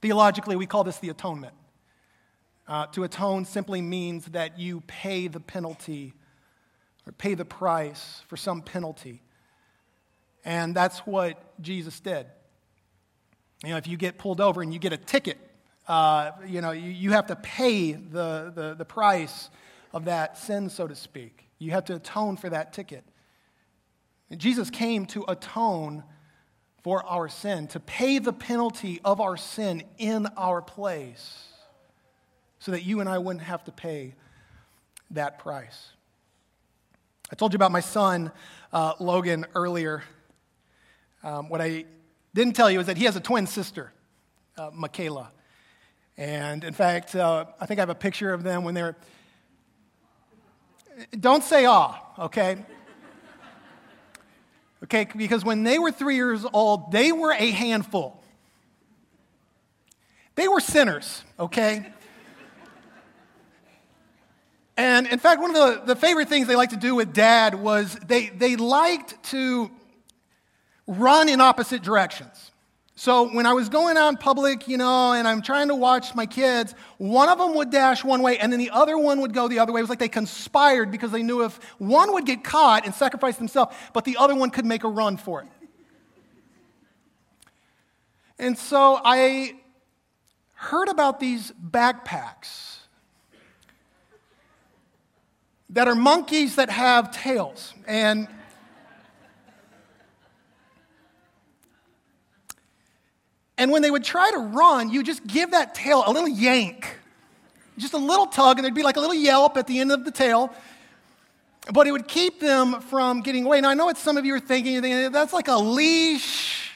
Theologically, 0.00 0.54
we 0.54 0.66
call 0.66 0.84
this 0.84 0.98
the 0.98 1.08
atonement. 1.08 1.54
Uh, 2.68 2.86
to 2.86 3.04
atone 3.04 3.44
simply 3.44 3.80
means 3.80 4.26
that 4.26 4.58
you 4.58 4.80
pay 4.86 5.28
the 5.28 5.40
penalty 5.40 6.12
or 7.06 7.12
pay 7.12 7.34
the 7.34 7.44
price 7.44 8.22
for 8.26 8.36
some 8.36 8.60
penalty. 8.60 9.22
And 10.44 10.74
that's 10.74 11.00
what 11.00 11.60
Jesus 11.60 12.00
did. 12.00 12.26
You 13.64 13.70
know, 13.70 13.76
if 13.76 13.86
you 13.86 13.96
get 13.96 14.18
pulled 14.18 14.40
over 14.40 14.62
and 14.62 14.72
you 14.72 14.78
get 14.78 14.92
a 14.92 14.96
ticket, 14.96 15.38
uh, 15.88 16.32
you 16.46 16.60
know, 16.60 16.72
you, 16.72 16.90
you 16.90 17.12
have 17.12 17.26
to 17.28 17.36
pay 17.36 17.92
the, 17.92 18.52
the, 18.54 18.74
the 18.76 18.84
price 18.84 19.50
of 19.92 20.06
that 20.06 20.36
sin, 20.36 20.68
so 20.68 20.86
to 20.86 20.94
speak. 20.94 21.48
You 21.58 21.70
have 21.70 21.84
to 21.86 21.94
atone 21.94 22.36
for 22.36 22.50
that 22.50 22.72
ticket. 22.72 23.04
And 24.30 24.40
Jesus 24.40 24.70
came 24.70 25.06
to 25.06 25.24
atone 25.28 26.02
for 26.82 27.04
our 27.04 27.28
sin, 27.28 27.66
to 27.68 27.80
pay 27.80 28.18
the 28.18 28.32
penalty 28.32 29.00
of 29.04 29.20
our 29.20 29.36
sin 29.36 29.82
in 29.98 30.26
our 30.36 30.62
place, 30.62 31.48
so 32.58 32.72
that 32.72 32.82
you 32.82 33.00
and 33.00 33.08
I 33.08 33.18
wouldn't 33.18 33.44
have 33.44 33.64
to 33.64 33.72
pay 33.72 34.14
that 35.10 35.38
price. 35.38 35.90
I 37.30 37.34
told 37.34 37.52
you 37.52 37.56
about 37.56 37.72
my 37.72 37.80
son, 37.80 38.30
uh, 38.72 38.94
Logan, 39.00 39.46
earlier. 39.54 40.02
Um, 41.22 41.48
what 41.48 41.60
I 41.60 41.84
didn't 42.34 42.54
tell 42.54 42.70
you 42.70 42.80
is 42.80 42.86
that 42.86 42.96
he 42.96 43.04
has 43.04 43.16
a 43.16 43.20
twin 43.20 43.46
sister, 43.46 43.92
uh, 44.56 44.70
Michaela. 44.72 45.32
And 46.16 46.64
in 46.64 46.72
fact, 46.72 47.14
uh, 47.14 47.46
I 47.60 47.66
think 47.66 47.78
I 47.78 47.82
have 47.82 47.90
a 47.90 47.94
picture 47.94 48.32
of 48.32 48.42
them 48.42 48.64
when 48.64 48.74
they're. 48.74 48.96
Don't 51.18 51.44
say 51.44 51.66
ah, 51.66 51.98
okay? 52.18 52.56
Okay, 54.84 55.06
because 55.16 55.44
when 55.44 55.62
they 55.62 55.78
were 55.78 55.90
three 55.90 56.14
years 56.14 56.44
old, 56.52 56.92
they 56.92 57.10
were 57.10 57.32
a 57.32 57.50
handful. 57.50 58.22
They 60.36 60.48
were 60.48 60.60
sinners, 60.60 61.24
okay? 61.40 61.92
And 64.76 65.06
in 65.06 65.18
fact, 65.18 65.40
one 65.40 65.56
of 65.56 65.56
the, 65.56 65.94
the 65.94 65.96
favorite 65.96 66.28
things 66.28 66.46
they 66.46 66.56
liked 66.56 66.72
to 66.72 66.78
do 66.78 66.94
with 66.94 67.12
dad 67.14 67.54
was 67.54 67.94
they, 68.06 68.28
they 68.28 68.56
liked 68.56 69.22
to 69.30 69.70
run 70.86 71.28
in 71.28 71.40
opposite 71.40 71.82
directions. 71.82 72.50
So 72.98 73.28
when 73.28 73.44
I 73.44 73.52
was 73.52 73.68
going 73.68 73.98
out 73.98 74.08
in 74.08 74.16
public, 74.16 74.68
you 74.68 74.78
know, 74.78 75.12
and 75.12 75.28
I'm 75.28 75.42
trying 75.42 75.68
to 75.68 75.74
watch 75.74 76.14
my 76.14 76.24
kids, 76.24 76.74
one 76.96 77.28
of 77.28 77.38
them 77.38 77.54
would 77.54 77.70
dash 77.70 78.02
one 78.02 78.22
way 78.22 78.38
and 78.38 78.50
then 78.50 78.58
the 78.58 78.70
other 78.70 78.96
one 78.96 79.20
would 79.20 79.34
go 79.34 79.48
the 79.48 79.58
other 79.58 79.72
way. 79.72 79.80
It 79.80 79.82
was 79.82 79.90
like 79.90 79.98
they 79.98 80.08
conspired 80.08 80.90
because 80.90 81.10
they 81.10 81.22
knew 81.22 81.44
if 81.44 81.56
one 81.78 82.12
would 82.14 82.24
get 82.24 82.42
caught 82.42 82.86
and 82.86 82.94
sacrifice 82.94 83.36
themselves, 83.36 83.74
but 83.92 84.06
the 84.06 84.16
other 84.16 84.34
one 84.34 84.50
could 84.50 84.64
make 84.64 84.84
a 84.84 84.88
run 84.88 85.18
for 85.18 85.42
it. 85.42 85.48
And 88.38 88.56
so 88.56 89.00
I 89.04 89.56
heard 90.54 90.88
about 90.88 91.20
these 91.20 91.52
backpacks 91.52 92.78
that 95.70 95.88
are 95.88 95.94
monkeys 95.94 96.56
that 96.56 96.70
have 96.70 97.10
tails. 97.10 97.74
And 97.86 98.28
And 103.58 103.70
when 103.70 103.82
they 103.82 103.90
would 103.90 104.04
try 104.04 104.30
to 104.30 104.38
run, 104.38 104.90
you 104.90 105.02
just 105.02 105.26
give 105.26 105.52
that 105.52 105.74
tail 105.74 106.04
a 106.06 106.12
little 106.12 106.28
yank, 106.28 106.98
just 107.78 107.94
a 107.94 107.98
little 107.98 108.26
tug, 108.26 108.58
and 108.58 108.64
there'd 108.64 108.74
be 108.74 108.82
like 108.82 108.96
a 108.96 109.00
little 109.00 109.14
yelp 109.14 109.56
at 109.56 109.66
the 109.66 109.80
end 109.80 109.92
of 109.92 110.04
the 110.04 110.10
tail. 110.10 110.52
But 111.72 111.86
it 111.86 111.92
would 111.92 112.06
keep 112.06 112.38
them 112.38 112.80
from 112.82 113.22
getting 113.22 113.44
away. 113.44 113.60
Now, 113.60 113.70
I 113.70 113.74
know 113.74 113.86
what 113.86 113.96
some 113.96 114.16
of 114.16 114.24
you 114.24 114.34
are 114.34 114.40
thinking. 114.40 114.74
You're 114.74 114.82
thinking, 114.82 115.10
that's 115.10 115.32
like 115.32 115.48
a 115.48 115.56
leash. 115.56 116.70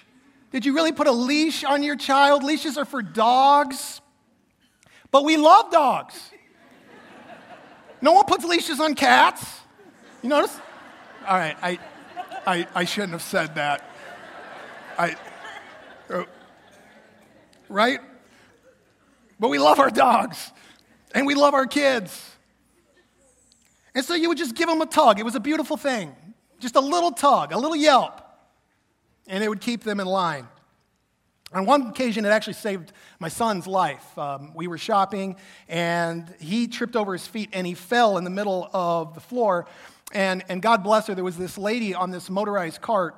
Did 0.52 0.64
you 0.66 0.74
really 0.74 0.90
put 0.90 1.06
a 1.06 1.12
leash 1.12 1.64
on 1.64 1.82
your 1.82 1.96
child? 1.96 2.42
Leashes 2.42 2.76
are 2.76 2.84
for 2.84 3.02
dogs. 3.02 4.00
But 5.10 5.24
we 5.24 5.36
love 5.36 5.70
dogs. 5.70 6.30
No 8.02 8.12
one 8.12 8.24
puts 8.24 8.44
leashes 8.44 8.80
on 8.80 8.94
cats. 8.94 9.60
You 10.22 10.28
notice? 10.28 10.58
All 11.26 11.36
right, 11.36 11.56
I, 11.62 11.78
I, 12.46 12.66
I 12.74 12.84
shouldn't 12.84 13.12
have 13.12 13.22
said 13.22 13.54
that. 13.56 13.84
I, 14.98 15.16
uh, 16.08 16.24
right? 17.68 18.00
But 19.38 19.48
we 19.48 19.58
love 19.58 19.78
our 19.78 19.90
dogs 19.90 20.52
and 21.14 21.26
we 21.26 21.34
love 21.34 21.54
our 21.54 21.66
kids. 21.66 22.26
And 23.94 24.04
so 24.04 24.14
you 24.14 24.28
would 24.28 24.38
just 24.38 24.54
give 24.54 24.68
them 24.68 24.80
a 24.80 24.86
tug. 24.86 25.18
It 25.18 25.24
was 25.24 25.34
a 25.34 25.40
beautiful 25.40 25.76
thing. 25.76 26.14
Just 26.58 26.76
a 26.76 26.80
little 26.80 27.10
tug, 27.10 27.52
a 27.52 27.58
little 27.58 27.76
yelp, 27.76 28.20
and 29.26 29.42
it 29.42 29.48
would 29.48 29.60
keep 29.60 29.82
them 29.82 29.98
in 29.98 30.06
line. 30.06 30.46
On 31.52 31.66
one 31.66 31.88
occasion, 31.88 32.24
it 32.24 32.28
actually 32.28 32.52
saved 32.52 32.92
my 33.18 33.28
son's 33.28 33.66
life. 33.66 34.16
Um, 34.16 34.52
we 34.54 34.68
were 34.68 34.78
shopping, 34.78 35.36
and 35.68 36.32
he 36.38 36.68
tripped 36.68 36.94
over 36.94 37.12
his 37.12 37.26
feet 37.26 37.50
and 37.52 37.66
he 37.66 37.74
fell 37.74 38.18
in 38.18 38.24
the 38.24 38.30
middle 38.30 38.70
of 38.72 39.14
the 39.14 39.20
floor. 39.20 39.66
And, 40.12 40.44
and 40.48 40.62
God 40.62 40.84
bless 40.84 41.08
her, 41.08 41.14
there 41.14 41.24
was 41.24 41.36
this 41.36 41.58
lady 41.58 41.94
on 41.94 42.10
this 42.10 42.30
motorized 42.30 42.80
cart 42.80 43.16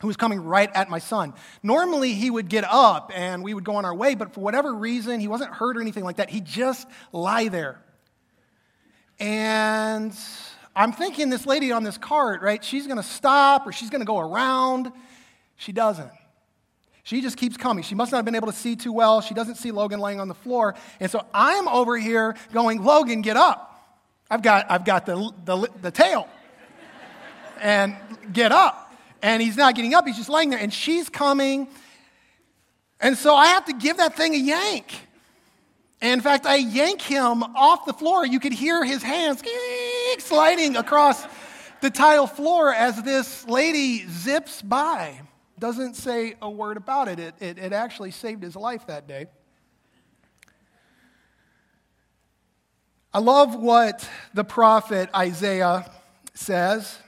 who 0.00 0.06
was 0.06 0.16
coming 0.16 0.42
right 0.44 0.70
at 0.74 0.90
my 0.90 0.98
son. 0.98 1.32
Normally, 1.62 2.12
he 2.12 2.30
would 2.30 2.48
get 2.48 2.64
up 2.64 3.10
and 3.14 3.42
we 3.42 3.54
would 3.54 3.64
go 3.64 3.76
on 3.76 3.84
our 3.84 3.94
way, 3.94 4.14
but 4.14 4.34
for 4.34 4.40
whatever 4.40 4.74
reason, 4.74 5.18
he 5.18 5.26
wasn't 5.26 5.52
hurt 5.52 5.76
or 5.76 5.80
anything 5.80 6.04
like 6.04 6.16
that. 6.16 6.30
He'd 6.30 6.44
just 6.44 6.86
lie 7.12 7.48
there. 7.48 7.80
And 9.18 10.14
I'm 10.76 10.92
thinking 10.92 11.30
this 11.30 11.46
lady 11.46 11.72
on 11.72 11.82
this 11.82 11.98
cart, 11.98 12.42
right, 12.42 12.62
she's 12.62 12.86
going 12.86 12.98
to 12.98 13.02
stop 13.02 13.66
or 13.66 13.72
she's 13.72 13.90
going 13.90 14.02
to 14.02 14.06
go 14.06 14.18
around. 14.18 14.92
She 15.56 15.72
doesn't. 15.72 16.12
She 17.08 17.22
just 17.22 17.38
keeps 17.38 17.56
coming. 17.56 17.82
She 17.82 17.94
must 17.94 18.12
not 18.12 18.18
have 18.18 18.26
been 18.26 18.34
able 18.34 18.48
to 18.48 18.52
see 18.52 18.76
too 18.76 18.92
well. 18.92 19.22
She 19.22 19.32
doesn't 19.32 19.54
see 19.54 19.70
Logan 19.70 19.98
laying 19.98 20.20
on 20.20 20.28
the 20.28 20.34
floor. 20.34 20.74
And 21.00 21.10
so 21.10 21.24
I'm 21.32 21.66
over 21.66 21.96
here 21.96 22.36
going, 22.52 22.84
Logan, 22.84 23.22
get 23.22 23.34
up. 23.34 23.82
I've 24.30 24.42
got, 24.42 24.70
I've 24.70 24.84
got 24.84 25.06
the, 25.06 25.32
the, 25.46 25.70
the 25.80 25.90
tail. 25.90 26.28
and 27.62 27.96
get 28.30 28.52
up 28.52 28.92
and 29.22 29.40
he's 29.40 29.56
not 29.56 29.74
getting 29.74 29.94
up, 29.94 30.06
he's 30.06 30.18
just 30.18 30.28
laying 30.28 30.50
there, 30.50 30.58
and 30.58 30.70
she's 30.70 31.08
coming. 31.08 31.68
And 33.00 33.16
so 33.16 33.34
I 33.34 33.46
have 33.46 33.64
to 33.64 33.72
give 33.72 33.96
that 33.96 34.14
thing 34.14 34.34
a 34.34 34.38
yank. 34.38 34.94
And 36.02 36.12
in 36.12 36.20
fact, 36.20 36.44
I 36.44 36.56
yank 36.56 37.00
him 37.00 37.42
off 37.42 37.86
the 37.86 37.94
floor. 37.94 38.26
You 38.26 38.38
could 38.38 38.52
hear 38.52 38.84
his 38.84 39.02
hands 39.02 39.42
sliding 40.18 40.76
across 40.76 41.24
the 41.80 41.88
tile 41.88 42.26
floor 42.26 42.70
as 42.74 43.02
this 43.02 43.48
lady 43.48 44.06
zips 44.10 44.60
by. 44.60 45.22
Doesn't 45.58 45.94
say 45.94 46.36
a 46.40 46.48
word 46.48 46.76
about 46.76 47.08
it. 47.08 47.18
It, 47.18 47.34
it, 47.40 47.58
it 47.58 47.72
actually 47.72 48.10
saved 48.10 48.42
his 48.42 48.54
life 48.54 48.86
that 48.86 49.08
day. 49.08 49.26
I 53.12 53.20
love 53.20 53.56
what 53.56 54.08
the 54.34 54.44
prophet 54.44 55.10
Isaiah 55.14 55.90
says. 56.34 56.98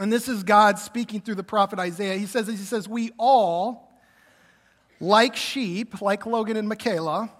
And 0.00 0.12
this 0.12 0.28
is 0.28 0.42
God 0.42 0.78
speaking 0.78 1.20
through 1.20 1.36
the 1.36 1.42
prophet 1.42 1.78
Isaiah. 1.78 2.16
He 2.16 2.26
says, 2.26 2.46
he 2.46 2.56
says, 2.56 2.88
We 2.88 3.12
all, 3.18 3.90
like 5.00 5.34
sheep, 5.34 6.02
like 6.02 6.26
Logan 6.26 6.56
and 6.56 6.68
Michaela, 6.68 7.30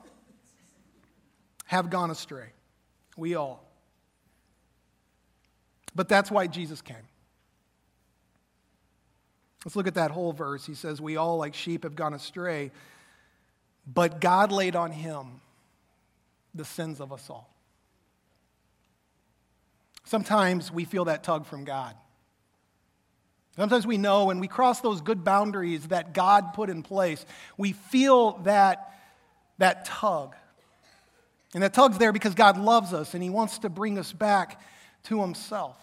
have 1.67 1.91
gone 1.91 2.11
astray. 2.11 2.49
We 3.17 3.35
all. 3.35 3.65
But 5.95 6.09
that's 6.09 6.31
why 6.31 6.47
Jesus 6.47 6.81
came. 6.81 6.97
Let's 9.65 9.77
look 9.77 9.87
at 9.87 9.95
that 9.95 10.11
whole 10.11 10.33
verse. 10.33 10.65
He 10.65 10.75
says, 10.75 11.01
We 11.01 11.17
all, 11.17 11.39
like 11.39 11.55
sheep, 11.55 11.83
have 11.85 11.97
gone 11.97 12.15
astray, 12.15 12.71
but 13.87 14.21
God 14.21 14.53
laid 14.53 14.77
on 14.77 14.93
him 14.93 15.41
the 16.55 16.65
sins 16.65 17.01
of 17.01 17.13
us 17.13 17.29
all. 17.29 17.53
Sometimes 20.05 20.73
we 20.73 20.85
feel 20.85 21.07
that 21.07 21.23
tug 21.23 21.45
from 21.45 21.65
God. 21.65 21.95
Sometimes 23.57 23.87
we 23.87 23.99
know 23.99 24.27
when 24.27 24.39
we 24.39 24.47
cross 24.47 24.81
those 24.81 25.01
good 25.01 25.25
boundaries 25.25 25.89
that 25.89 26.15
God 26.15 26.55
put 26.55 26.71
in 26.71 26.83
place, 26.83 27.27
we 27.57 27.73
feel 27.73 28.39
that, 28.45 28.95
that 29.59 29.85
tug. 29.85 30.37
And 31.55 31.63
that 31.63 31.75
tug's 31.75 31.99
there 31.99 32.13
because 32.13 32.35
God 32.35 32.57
loves 32.57 32.93
us 32.93 33.15
and 33.15 33.23
He 33.23 33.31
wants 33.31 33.59
to 33.61 33.69
bring 33.69 33.99
us 33.99 34.13
back 34.13 34.61
to 35.05 35.21
Himself. 35.21 35.77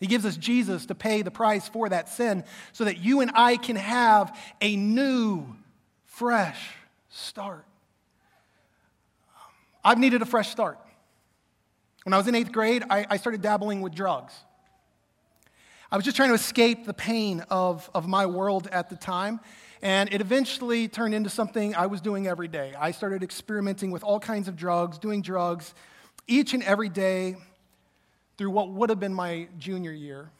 He 0.00 0.06
gives 0.06 0.26
us 0.26 0.36
Jesus 0.36 0.86
to 0.86 0.94
pay 0.94 1.22
the 1.22 1.30
price 1.30 1.68
for 1.68 1.88
that 1.88 2.08
sin 2.08 2.44
so 2.72 2.84
that 2.84 2.98
you 2.98 3.20
and 3.20 3.30
I 3.34 3.56
can 3.56 3.76
have 3.76 4.38
a 4.60 4.76
new, 4.76 5.46
fresh 6.04 6.74
start. 7.08 7.64
I've 9.84 9.98
needed 9.98 10.20
a 10.20 10.26
fresh 10.26 10.50
start. 10.50 10.78
When 12.02 12.12
I 12.12 12.18
was 12.18 12.28
in 12.28 12.34
eighth 12.34 12.52
grade, 12.52 12.84
I, 12.90 13.06
I 13.08 13.16
started 13.16 13.40
dabbling 13.40 13.80
with 13.80 13.94
drugs. 13.94 14.34
I 15.90 15.96
was 15.96 16.04
just 16.04 16.16
trying 16.16 16.30
to 16.30 16.34
escape 16.34 16.84
the 16.84 16.94
pain 16.94 17.44
of, 17.48 17.88
of 17.94 18.08
my 18.08 18.26
world 18.26 18.68
at 18.72 18.90
the 18.90 18.96
time. 18.96 19.40
And 19.82 20.12
it 20.12 20.20
eventually 20.20 20.88
turned 20.88 21.14
into 21.14 21.30
something 21.30 21.74
I 21.74 21.86
was 21.86 22.00
doing 22.00 22.26
every 22.26 22.48
day. 22.48 22.74
I 22.78 22.90
started 22.90 23.22
experimenting 23.22 23.90
with 23.90 24.02
all 24.02 24.18
kinds 24.18 24.48
of 24.48 24.56
drugs, 24.56 24.98
doing 24.98 25.22
drugs 25.22 25.74
each 26.26 26.54
and 26.54 26.62
every 26.64 26.88
day 26.88 27.36
through 28.36 28.50
what 28.50 28.68
would 28.70 28.90
have 28.90 29.00
been 29.00 29.14
my 29.14 29.48
junior 29.58 29.92
year. 29.92 30.30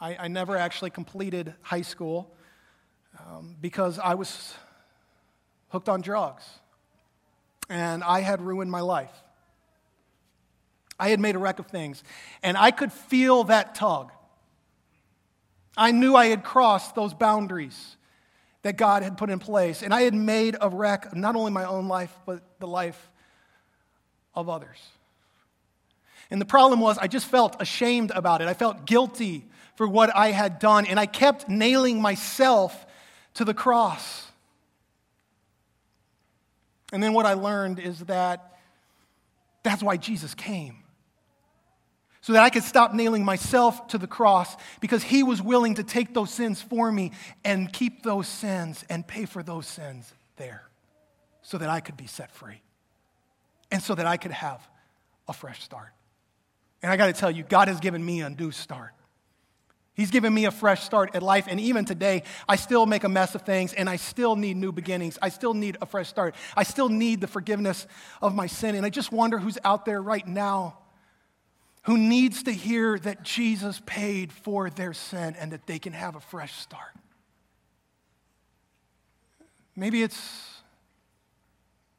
I, 0.00 0.16
I 0.16 0.28
never 0.28 0.56
actually 0.56 0.90
completed 0.90 1.54
high 1.62 1.82
school. 1.82 2.30
um, 3.18 3.56
because 3.60 3.98
I 3.98 4.14
was 4.14 4.54
hooked 5.68 5.88
on 5.88 6.00
drugs 6.00 6.44
and 7.68 8.04
I 8.04 8.20
had 8.20 8.40
ruined 8.40 8.70
my 8.70 8.80
life. 8.80 9.12
I 10.98 11.10
had 11.10 11.20
made 11.20 11.34
a 11.34 11.38
wreck 11.38 11.58
of 11.58 11.66
things, 11.66 12.02
and 12.42 12.56
I 12.56 12.70
could 12.70 12.90
feel 12.90 13.44
that 13.44 13.74
tug. 13.74 14.12
I 15.76 15.92
knew 15.92 16.14
I 16.16 16.26
had 16.26 16.42
crossed 16.42 16.94
those 16.94 17.12
boundaries 17.12 17.96
that 18.62 18.78
God 18.78 19.02
had 19.02 19.18
put 19.18 19.28
in 19.28 19.38
place, 19.38 19.82
and 19.82 19.92
I 19.92 20.02
had 20.02 20.14
made 20.14 20.56
a 20.58 20.70
wreck 20.70 21.06
of 21.06 21.14
not 21.14 21.36
only 21.36 21.50
my 21.50 21.64
own 21.64 21.86
life, 21.86 22.16
but 22.24 22.42
the 22.60 22.66
life 22.66 23.10
of 24.34 24.48
others. 24.48 24.78
And 26.30 26.40
the 26.40 26.46
problem 26.46 26.80
was, 26.80 26.98
I 26.98 27.06
just 27.06 27.26
felt 27.26 27.56
ashamed 27.60 28.10
about 28.10 28.42
it. 28.42 28.48
I 28.48 28.54
felt 28.54 28.86
guilty 28.86 29.46
for 29.76 29.86
what 29.86 30.14
I 30.14 30.32
had 30.32 30.58
done, 30.58 30.86
and 30.86 30.98
I 30.98 31.06
kept 31.06 31.48
nailing 31.48 32.00
myself 32.00 32.86
to 33.34 33.44
the 33.44 33.54
cross. 33.54 34.26
And 36.92 37.02
then 37.02 37.12
what 37.12 37.26
I 37.26 37.34
learned 37.34 37.78
is 37.78 38.00
that 38.00 38.58
that's 39.62 39.82
why 39.82 39.96
Jesus 39.96 40.34
came. 40.34 40.78
So 42.22 42.32
that 42.32 42.42
I 42.42 42.50
could 42.50 42.64
stop 42.64 42.92
nailing 42.92 43.24
myself 43.24 43.88
to 43.88 43.98
the 43.98 44.06
cross 44.08 44.56
because 44.80 45.02
he 45.02 45.22
was 45.22 45.40
willing 45.40 45.76
to 45.76 45.84
take 45.84 46.12
those 46.12 46.32
sins 46.32 46.60
for 46.60 46.90
me 46.90 47.12
and 47.44 47.72
keep 47.72 48.02
those 48.02 48.26
sins 48.26 48.84
and 48.88 49.06
pay 49.06 49.26
for 49.26 49.44
those 49.44 49.66
sins 49.66 50.12
there 50.36 50.68
so 51.42 51.58
that 51.58 51.68
I 51.68 51.78
could 51.78 51.96
be 51.96 52.08
set 52.08 52.32
free 52.32 52.62
and 53.70 53.80
so 53.80 53.94
that 53.94 54.06
I 54.06 54.16
could 54.16 54.32
have 54.32 54.66
a 55.28 55.32
fresh 55.32 55.62
start. 55.62 55.92
And 56.86 56.92
I 56.92 56.96
got 56.96 57.06
to 57.06 57.12
tell 57.12 57.32
you, 57.32 57.42
God 57.42 57.66
has 57.66 57.80
given 57.80 58.06
me 58.06 58.20
a 58.20 58.30
new 58.30 58.52
start. 58.52 58.92
He's 59.94 60.12
given 60.12 60.32
me 60.32 60.44
a 60.44 60.52
fresh 60.52 60.84
start 60.84 61.16
at 61.16 61.22
life. 61.24 61.46
And 61.48 61.58
even 61.58 61.84
today, 61.84 62.22
I 62.48 62.54
still 62.54 62.86
make 62.86 63.02
a 63.02 63.08
mess 63.08 63.34
of 63.34 63.42
things 63.42 63.72
and 63.72 63.90
I 63.90 63.96
still 63.96 64.36
need 64.36 64.56
new 64.56 64.70
beginnings. 64.70 65.18
I 65.20 65.30
still 65.30 65.52
need 65.52 65.78
a 65.82 65.86
fresh 65.86 66.06
start. 66.06 66.36
I 66.56 66.62
still 66.62 66.88
need 66.88 67.20
the 67.20 67.26
forgiveness 67.26 67.88
of 68.22 68.36
my 68.36 68.46
sin. 68.46 68.76
And 68.76 68.86
I 68.86 68.90
just 68.90 69.10
wonder 69.10 69.36
who's 69.36 69.58
out 69.64 69.84
there 69.84 70.00
right 70.00 70.24
now 70.24 70.78
who 71.86 71.98
needs 71.98 72.44
to 72.44 72.52
hear 72.52 73.00
that 73.00 73.24
Jesus 73.24 73.82
paid 73.84 74.30
for 74.30 74.70
their 74.70 74.92
sin 74.92 75.34
and 75.40 75.50
that 75.50 75.66
they 75.66 75.80
can 75.80 75.92
have 75.92 76.14
a 76.14 76.20
fresh 76.20 76.54
start. 76.54 76.94
Maybe 79.74 80.04
it's 80.04 80.60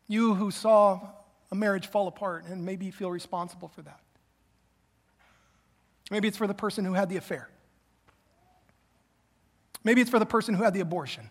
you 0.08 0.34
who 0.34 0.50
saw 0.50 1.02
a 1.52 1.56
marriage 1.56 1.88
fall 1.88 2.08
apart 2.08 2.46
and 2.46 2.64
maybe 2.66 2.86
you 2.86 2.94
feel 2.94 3.12
responsible 3.12 3.68
for 3.68 3.82
that. 3.82 4.00
Maybe 6.10 6.28
it's 6.28 6.38
for 6.38 6.48
the 6.48 6.54
person 6.54 6.86
who 6.86 6.94
had 6.94 7.10
the 7.10 7.18
affair. 7.18 7.50
Maybe 9.84 10.02
it's 10.02 10.10
for 10.10 10.20
the 10.20 10.26
person 10.26 10.54
who 10.54 10.64
had 10.64 10.74
the 10.74 10.80
abortion. 10.80 11.30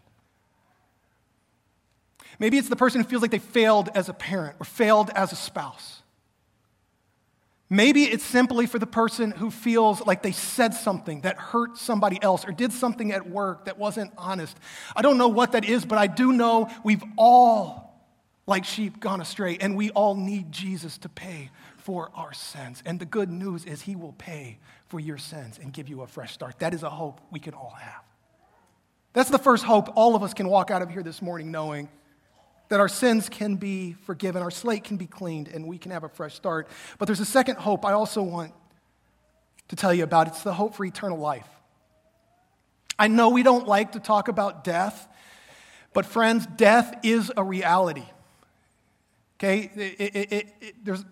Maybe 2.38 2.58
it's 2.58 2.68
the 2.68 2.76
person 2.76 3.00
who 3.00 3.08
feels 3.08 3.22
like 3.22 3.30
they 3.30 3.38
failed 3.38 3.88
as 3.94 4.08
a 4.08 4.14
parent 4.14 4.56
or 4.60 4.64
failed 4.64 5.10
as 5.10 5.32
a 5.32 5.36
spouse. 5.36 6.02
Maybe 7.68 8.04
it's 8.04 8.24
simply 8.24 8.66
for 8.66 8.78
the 8.78 8.86
person 8.86 9.32
who 9.32 9.50
feels 9.50 10.04
like 10.06 10.22
they 10.22 10.32
said 10.32 10.72
something 10.72 11.22
that 11.22 11.36
hurt 11.36 11.78
somebody 11.78 12.22
else 12.22 12.46
or 12.46 12.52
did 12.52 12.72
something 12.72 13.10
at 13.12 13.28
work 13.28 13.64
that 13.64 13.76
wasn't 13.76 14.12
honest. 14.16 14.56
I 14.94 15.02
don't 15.02 15.18
know 15.18 15.28
what 15.28 15.52
that 15.52 15.64
is, 15.64 15.84
but 15.84 15.98
I 15.98 16.06
do 16.06 16.32
know 16.32 16.70
we've 16.84 17.02
all, 17.18 18.06
like 18.46 18.64
sheep, 18.64 19.00
gone 19.00 19.20
astray, 19.20 19.58
and 19.60 19.76
we 19.76 19.90
all 19.90 20.14
need 20.14 20.52
Jesus 20.52 20.96
to 20.98 21.08
pay 21.08 21.50
for 21.86 22.10
our 22.16 22.32
sins. 22.32 22.82
And 22.84 22.98
the 22.98 23.04
good 23.04 23.30
news 23.30 23.64
is 23.64 23.80
he 23.80 23.94
will 23.94 24.14
pay 24.14 24.58
for 24.88 24.98
your 24.98 25.18
sins 25.18 25.60
and 25.62 25.72
give 25.72 25.88
you 25.88 26.02
a 26.02 26.08
fresh 26.08 26.32
start. 26.32 26.58
That 26.58 26.74
is 26.74 26.82
a 26.82 26.90
hope 26.90 27.20
we 27.30 27.38
can 27.38 27.54
all 27.54 27.76
have. 27.80 28.02
That's 29.12 29.30
the 29.30 29.38
first 29.38 29.62
hope 29.62 29.96
all 29.96 30.16
of 30.16 30.24
us 30.24 30.34
can 30.34 30.48
walk 30.48 30.72
out 30.72 30.82
of 30.82 30.90
here 30.90 31.04
this 31.04 31.22
morning 31.22 31.52
knowing 31.52 31.88
that 32.70 32.80
our 32.80 32.88
sins 32.88 33.28
can 33.28 33.54
be 33.54 33.92
forgiven, 34.02 34.42
our 34.42 34.50
slate 34.50 34.82
can 34.82 34.96
be 34.96 35.06
cleaned, 35.06 35.46
and 35.46 35.64
we 35.64 35.78
can 35.78 35.92
have 35.92 36.02
a 36.02 36.08
fresh 36.08 36.34
start. 36.34 36.66
But 36.98 37.06
there's 37.06 37.20
a 37.20 37.24
second 37.24 37.58
hope 37.58 37.84
I 37.84 37.92
also 37.92 38.20
want 38.20 38.52
to 39.68 39.76
tell 39.76 39.94
you 39.94 40.02
about. 40.02 40.26
It's 40.26 40.42
the 40.42 40.54
hope 40.54 40.74
for 40.74 40.84
eternal 40.84 41.18
life. 41.18 41.46
I 42.98 43.06
know 43.06 43.28
we 43.28 43.44
don't 43.44 43.68
like 43.68 43.92
to 43.92 44.00
talk 44.00 44.26
about 44.26 44.64
death, 44.64 45.06
but 45.92 46.04
friends, 46.04 46.46
death 46.56 46.98
is 47.04 47.30
a 47.36 47.44
reality. 47.44 48.06
Okay? 49.38 49.70
It, 49.76 50.12
it, 50.14 50.32
it, 50.32 50.84
there's 50.84 51.04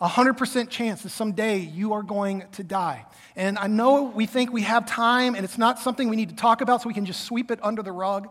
a 0.00 0.08
100% 0.08 0.68
chance 0.68 1.02
that 1.02 1.10
someday 1.10 1.58
you 1.58 1.92
are 1.92 2.02
going 2.02 2.44
to 2.52 2.64
die. 2.64 3.06
And 3.36 3.58
I 3.58 3.68
know 3.68 4.04
we 4.04 4.26
think 4.26 4.52
we 4.52 4.62
have 4.62 4.86
time 4.86 5.34
and 5.34 5.44
it's 5.44 5.58
not 5.58 5.78
something 5.78 6.08
we 6.08 6.16
need 6.16 6.30
to 6.30 6.36
talk 6.36 6.60
about 6.60 6.82
so 6.82 6.88
we 6.88 6.94
can 6.94 7.06
just 7.06 7.24
sweep 7.24 7.50
it 7.50 7.58
under 7.62 7.82
the 7.82 7.92
rug. 7.92 8.28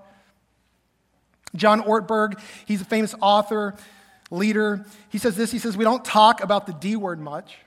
John 1.56 1.82
Ortberg, 1.82 2.40
he's 2.66 2.82
a 2.82 2.86
famous 2.86 3.16
author, 3.22 3.76
leader. 4.32 4.86
He 5.10 5.18
says 5.18 5.36
this 5.36 5.52
he 5.52 5.60
says, 5.60 5.78
We 5.78 5.84
don't 5.84 6.04
talk 6.04 6.44
about 6.44 6.66
the 6.66 6.74
D 6.74 6.96
word 6.96 7.20
much. 7.20 7.58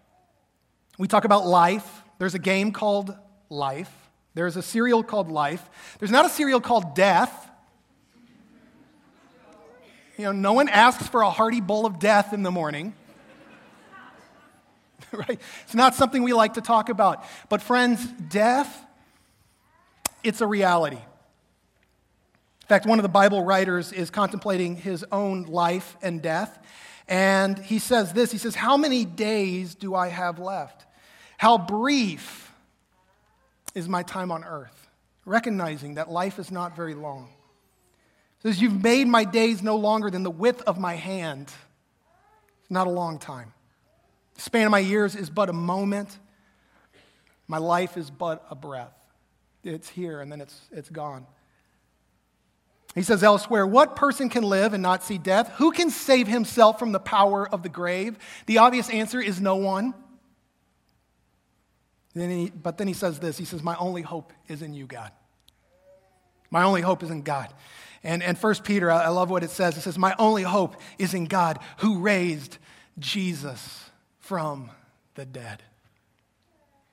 We 0.99 1.09
talk 1.09 1.25
about 1.25 1.47
life. 1.47 2.03
There's 2.19 2.35
a 2.35 2.39
game 2.39 2.73
called 2.73 3.15
life, 3.49 3.93
there's 4.35 4.57
a 4.57 4.63
cereal 4.63 5.03
called 5.03 5.31
life. 5.31 5.69
There's 5.99 6.11
not 6.11 6.27
a 6.27 6.29
cereal 6.29 6.61
called 6.61 6.95
death. 6.95 7.51
You 10.19 10.25
know, 10.25 10.33
no 10.33 10.55
one 10.55 10.69
asks 10.69 11.07
for 11.09 11.23
a 11.23 11.31
hearty 11.31 11.61
bowl 11.61 11.85
of 11.85 11.99
death 11.99 12.33
in 12.33 12.43
the 12.43 12.51
morning. 12.51 12.95
right? 15.13 15.41
It's 15.65 15.75
not 15.75 15.95
something 15.95 16.23
we 16.23 16.33
like 16.33 16.55
to 16.55 16.61
talk 16.61 16.89
about. 16.89 17.25
But, 17.49 17.63
friends, 17.63 18.05
death, 18.29 18.85
it's 20.23 20.41
a 20.41 20.47
reality. 20.47 20.97
In 20.97 22.69
fact, 22.69 22.87
one 22.87 22.99
of 22.99 23.05
the 23.05 23.09
Bible 23.09 23.45
writers 23.45 23.93
is 23.93 24.11
contemplating 24.11 24.75
his 24.75 25.05
own 25.13 25.45
life 25.45 25.97
and 26.03 26.21
death. 26.21 26.59
And 27.07 27.59
he 27.59 27.79
says 27.79 28.13
this 28.13 28.33
He 28.33 28.39
says, 28.39 28.57
How 28.57 28.77
many 28.77 29.05
days 29.05 29.75
do 29.75 29.95
I 29.95 30.09
have 30.09 30.39
left? 30.39 30.85
How 31.39 31.59
brief 31.59 32.53
is 33.75 33.89
my 33.89 34.03
time 34.03 34.33
on 34.33 34.43
earth? 34.43 34.89
Recognizing 35.25 35.95
that 35.95 36.11
life 36.11 36.39
is 36.39 36.51
not 36.51 36.75
very 36.75 36.95
long. 36.95 37.29
He 38.43 38.49
says, 38.49 38.61
You've 38.61 38.83
made 38.83 39.07
my 39.07 39.25
days 39.25 39.63
no 39.63 39.77
longer 39.77 40.11
than 40.11 40.25
the 40.25 40.31
width 40.31 40.63
of 40.63 40.79
my 40.79 40.95
hand. 40.95 41.53
It's 42.63 42.71
not 42.71 42.89
a 42.89 42.91
long 42.91 43.21
time. 43.21 43.53
The 44.37 44.43
span 44.43 44.67
of 44.67 44.71
my 44.71 44.79
years 44.79 45.17
is 45.17 45.31
but 45.31 45.49
a 45.49 45.53
moment. 45.53 46.19
My 47.49 47.59
life 47.59 47.97
is 47.97 48.11
but 48.11 48.45
a 48.51 48.55
breath. 48.55 48.93
It's 49.65 49.89
here 49.89 50.21
and 50.21 50.31
then 50.31 50.41
it's, 50.41 50.61
it's 50.71 50.91
gone. 50.91 51.27
He 52.95 53.03
says 53.03 53.23
elsewhere, 53.23 53.67
What 53.67 53.97
person 53.97 54.29
can 54.29 54.43
live 54.43 54.73
and 54.73 54.83
not 54.83 55.03
see 55.03 55.19
death? 55.19 55.53
Who 55.57 55.71
can 55.71 55.91
save 55.91 56.29
himself 56.29 56.79
from 56.79 56.93
the 56.93 57.01
power 57.01 57.49
of 57.49 57.63
the 57.63 57.69
grave? 57.69 58.19
The 58.47 58.59
obvious 58.59 58.89
answer 58.89 59.21
is 59.21 59.41
no 59.41 59.57
one. 59.57 59.95
Then 62.15 62.31
he, 62.31 62.51
but 62.51 62.79
then 62.79 62.89
he 62.89 62.95
says 62.95 63.19
this 63.19 63.37
He 63.37 63.45
says, 63.45 63.63
My 63.63 63.77
only 63.77 64.03
hope 64.03 64.33
is 64.49 64.63
in 64.63 64.73
you, 64.73 64.87
God. 64.87 65.13
My 66.51 66.63
only 66.63 66.81
hope 66.81 67.03
is 67.03 67.11
in 67.11 67.23
God. 67.23 67.53
And, 68.03 68.23
and 68.23 68.39
1 68.39 68.55
Peter, 68.65 68.91
I 68.91 69.09
love 69.09 69.31
what 69.31 69.43
it 69.43 69.51
says. 69.51 69.77
It 69.77 69.83
says, 69.83 69.99
My 69.99 70.15
only 70.19 70.43
hope 70.43 70.77
is 70.99 71.13
in 71.13 71.27
God 71.27 71.59
who 71.79 71.99
raised 71.99 72.57
Jesus 72.99 73.86
from 74.27 74.71
the 75.15 75.25
dead. 75.25 75.63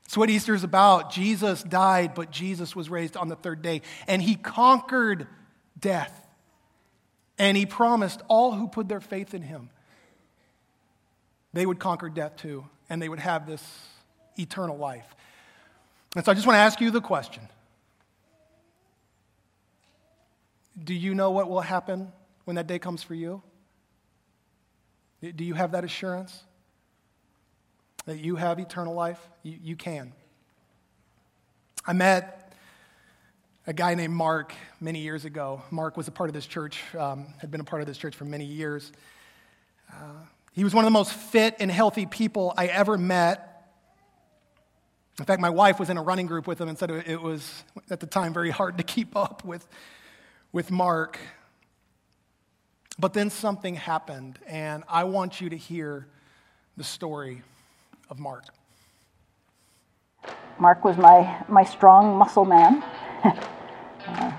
That's 0.03 0.17
what 0.17 0.29
Easter 0.29 0.53
is 0.53 0.63
about. 0.63 1.11
Jesus 1.11 1.63
died, 1.63 2.13
but 2.13 2.29
Jesus 2.29 2.75
was 2.75 2.89
raised 2.89 3.17
on 3.17 3.29
the 3.29 3.35
third 3.35 3.61
day, 3.61 3.81
and 4.07 4.21
he 4.21 4.35
conquered 4.35 5.27
death. 5.79 6.19
And 7.39 7.57
he 7.57 7.65
promised 7.65 8.21
all 8.27 8.51
who 8.51 8.67
put 8.67 8.87
their 8.87 9.01
faith 9.01 9.33
in 9.33 9.41
him, 9.41 9.69
they 11.51 11.65
would 11.65 11.79
conquer 11.79 12.09
death 12.09 12.35
too, 12.35 12.65
and 12.89 13.01
they 13.01 13.09
would 13.09 13.19
have 13.19 13.47
this 13.47 13.63
eternal 14.37 14.77
life. 14.77 15.15
And 16.15 16.23
so 16.23 16.31
I 16.31 16.35
just 16.35 16.45
want 16.45 16.55
to 16.55 16.61
ask 16.61 16.79
you 16.79 16.91
the 16.91 17.01
question 17.01 17.47
Do 20.83 20.93
you 20.93 21.15
know 21.15 21.31
what 21.31 21.49
will 21.49 21.61
happen 21.61 22.11
when 22.45 22.55
that 22.55 22.67
day 22.67 22.79
comes 22.79 23.01
for 23.01 23.15
you? 23.15 23.41
Do 25.21 25.43
you 25.43 25.53
have 25.53 25.71
that 25.71 25.83
assurance? 25.83 26.43
That 28.05 28.19
you 28.19 28.35
have 28.35 28.59
eternal 28.59 28.93
life? 28.93 29.19
You, 29.43 29.57
you 29.63 29.75
can. 29.75 30.13
I 31.85 31.93
met 31.93 32.53
a 33.65 33.73
guy 33.73 33.95
named 33.95 34.13
Mark 34.13 34.53
many 34.81 34.99
years 34.99 35.25
ago. 35.25 35.61
Mark 35.71 35.95
was 35.95 36.07
a 36.07 36.11
part 36.11 36.29
of 36.29 36.33
this 36.33 36.45
church, 36.45 36.81
um, 36.97 37.27
had 37.39 37.49
been 37.49 37.61
a 37.61 37.65
part 37.65 37.81
of 37.81 37.87
this 37.87 37.97
church 37.97 38.15
for 38.15 38.25
many 38.25 38.45
years. 38.45 38.91
Uh, 39.91 40.25
he 40.53 40.63
was 40.63 40.73
one 40.73 40.83
of 40.83 40.87
the 40.87 40.97
most 40.97 41.13
fit 41.13 41.55
and 41.59 41.71
healthy 41.71 42.05
people 42.05 42.53
I 42.57 42.67
ever 42.67 42.97
met. 42.97 43.49
In 45.19 45.25
fact, 45.25 45.41
my 45.41 45.49
wife 45.49 45.79
was 45.79 45.89
in 45.89 45.97
a 45.97 46.01
running 46.01 46.25
group 46.25 46.47
with 46.47 46.59
him 46.59 46.67
and 46.67 46.77
said 46.77 46.91
it 46.91 47.21
was, 47.21 47.63
at 47.89 47.99
the 47.99 48.07
time, 48.07 48.33
very 48.33 48.49
hard 48.49 48.77
to 48.77 48.83
keep 48.83 49.15
up 49.15 49.45
with, 49.45 49.67
with 50.51 50.71
Mark. 50.71 51.19
But 52.99 53.13
then 53.13 53.29
something 53.29 53.75
happened, 53.75 54.39
and 54.47 54.83
I 54.87 55.03
want 55.05 55.41
you 55.41 55.49
to 55.49 55.57
hear 55.57 56.07
the 56.77 56.83
story 56.83 57.43
of 58.13 58.19
Mark? 58.19 58.45
Mark 60.59 60.85
was 60.85 60.97
my, 60.97 61.43
my 61.49 61.63
strong 61.63 62.15
muscle 62.15 62.45
man. 62.45 62.83
uh, 64.07 64.31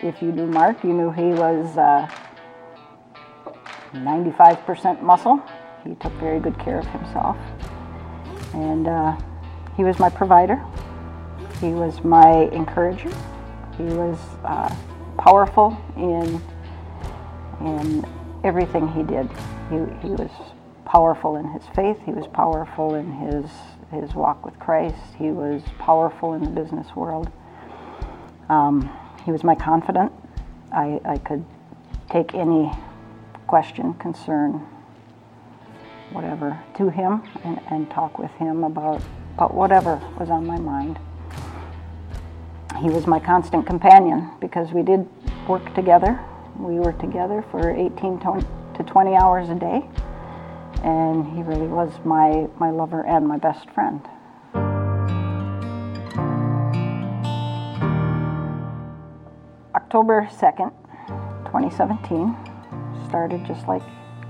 if 0.00 0.22
you 0.22 0.30
knew 0.30 0.46
Mark, 0.46 0.84
you 0.84 0.92
knew 0.92 1.10
he 1.10 1.32
was 1.32 1.76
uh, 1.76 2.08
95% 3.92 5.02
muscle. 5.02 5.42
He 5.82 5.96
took 5.96 6.12
very 6.14 6.38
good 6.38 6.56
care 6.60 6.78
of 6.78 6.86
himself. 6.86 7.36
And 8.54 8.86
uh, 8.86 9.16
he 9.76 9.82
was 9.82 9.98
my 9.98 10.08
provider. 10.08 10.64
He 11.60 11.70
was 11.70 12.04
my 12.04 12.48
encourager. 12.52 13.10
He 13.76 13.82
was 13.82 14.18
uh, 14.44 14.72
powerful 15.18 15.76
in, 15.96 16.40
in 17.60 18.06
everything 18.44 18.86
he 18.86 19.02
did. 19.02 19.28
He, 19.68 19.78
he 20.06 20.14
was 20.14 20.30
powerful 20.84 21.36
in 21.36 21.46
his 21.52 21.62
faith. 21.74 21.98
He 22.04 22.12
was 22.12 22.26
powerful 22.26 22.94
in 22.94 23.12
his, 23.12 23.50
his 23.90 24.14
walk 24.14 24.44
with 24.44 24.58
Christ. 24.58 24.96
He 25.18 25.30
was 25.30 25.62
powerful 25.78 26.34
in 26.34 26.42
the 26.44 26.50
business 26.50 26.94
world. 26.94 27.30
Um, 28.48 28.90
he 29.24 29.32
was 29.32 29.42
my 29.42 29.54
confidant. 29.54 30.12
I, 30.72 31.00
I 31.04 31.18
could 31.18 31.44
take 32.10 32.34
any 32.34 32.72
question, 33.46 33.94
concern, 33.94 34.66
whatever, 36.10 36.60
to 36.76 36.90
him 36.90 37.22
and, 37.44 37.60
and 37.70 37.90
talk 37.90 38.18
with 38.18 38.30
him 38.32 38.64
about, 38.64 39.02
about 39.34 39.54
whatever 39.54 39.96
was 40.18 40.30
on 40.30 40.46
my 40.46 40.58
mind. 40.58 40.98
He 42.80 42.90
was 42.90 43.06
my 43.06 43.20
constant 43.20 43.66
companion 43.66 44.30
because 44.40 44.72
we 44.72 44.82
did 44.82 45.08
work 45.48 45.74
together. 45.74 46.20
We 46.58 46.74
were 46.74 46.92
together 46.92 47.44
for 47.50 47.70
18 47.70 48.20
to 48.20 48.82
20 48.82 49.14
hours 49.14 49.48
a 49.48 49.54
day, 49.54 49.88
and 50.84 51.26
he 51.34 51.42
really 51.42 51.66
was 51.66 51.90
my, 52.04 52.46
my 52.60 52.70
lover 52.70 53.06
and 53.06 53.26
my 53.26 53.38
best 53.38 53.70
friend. 53.70 54.06
October 59.74 60.28
2nd, 60.30 60.72
2017 61.46 62.36
started 63.08 63.46
just 63.46 63.66
like 63.66 63.82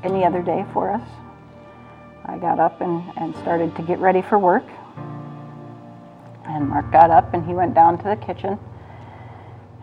any 0.04 0.24
other 0.24 0.42
day 0.42 0.64
for 0.72 0.92
us. 0.92 1.08
I 2.24 2.38
got 2.38 2.60
up 2.60 2.80
and, 2.80 3.02
and 3.16 3.34
started 3.36 3.74
to 3.74 3.82
get 3.82 3.98
ready 3.98 4.22
for 4.22 4.38
work. 4.38 4.64
And 6.46 6.68
Mark 6.68 6.92
got 6.92 7.10
up 7.10 7.34
and 7.34 7.44
he 7.44 7.52
went 7.52 7.74
down 7.74 7.98
to 7.98 8.04
the 8.04 8.16
kitchen 8.16 8.60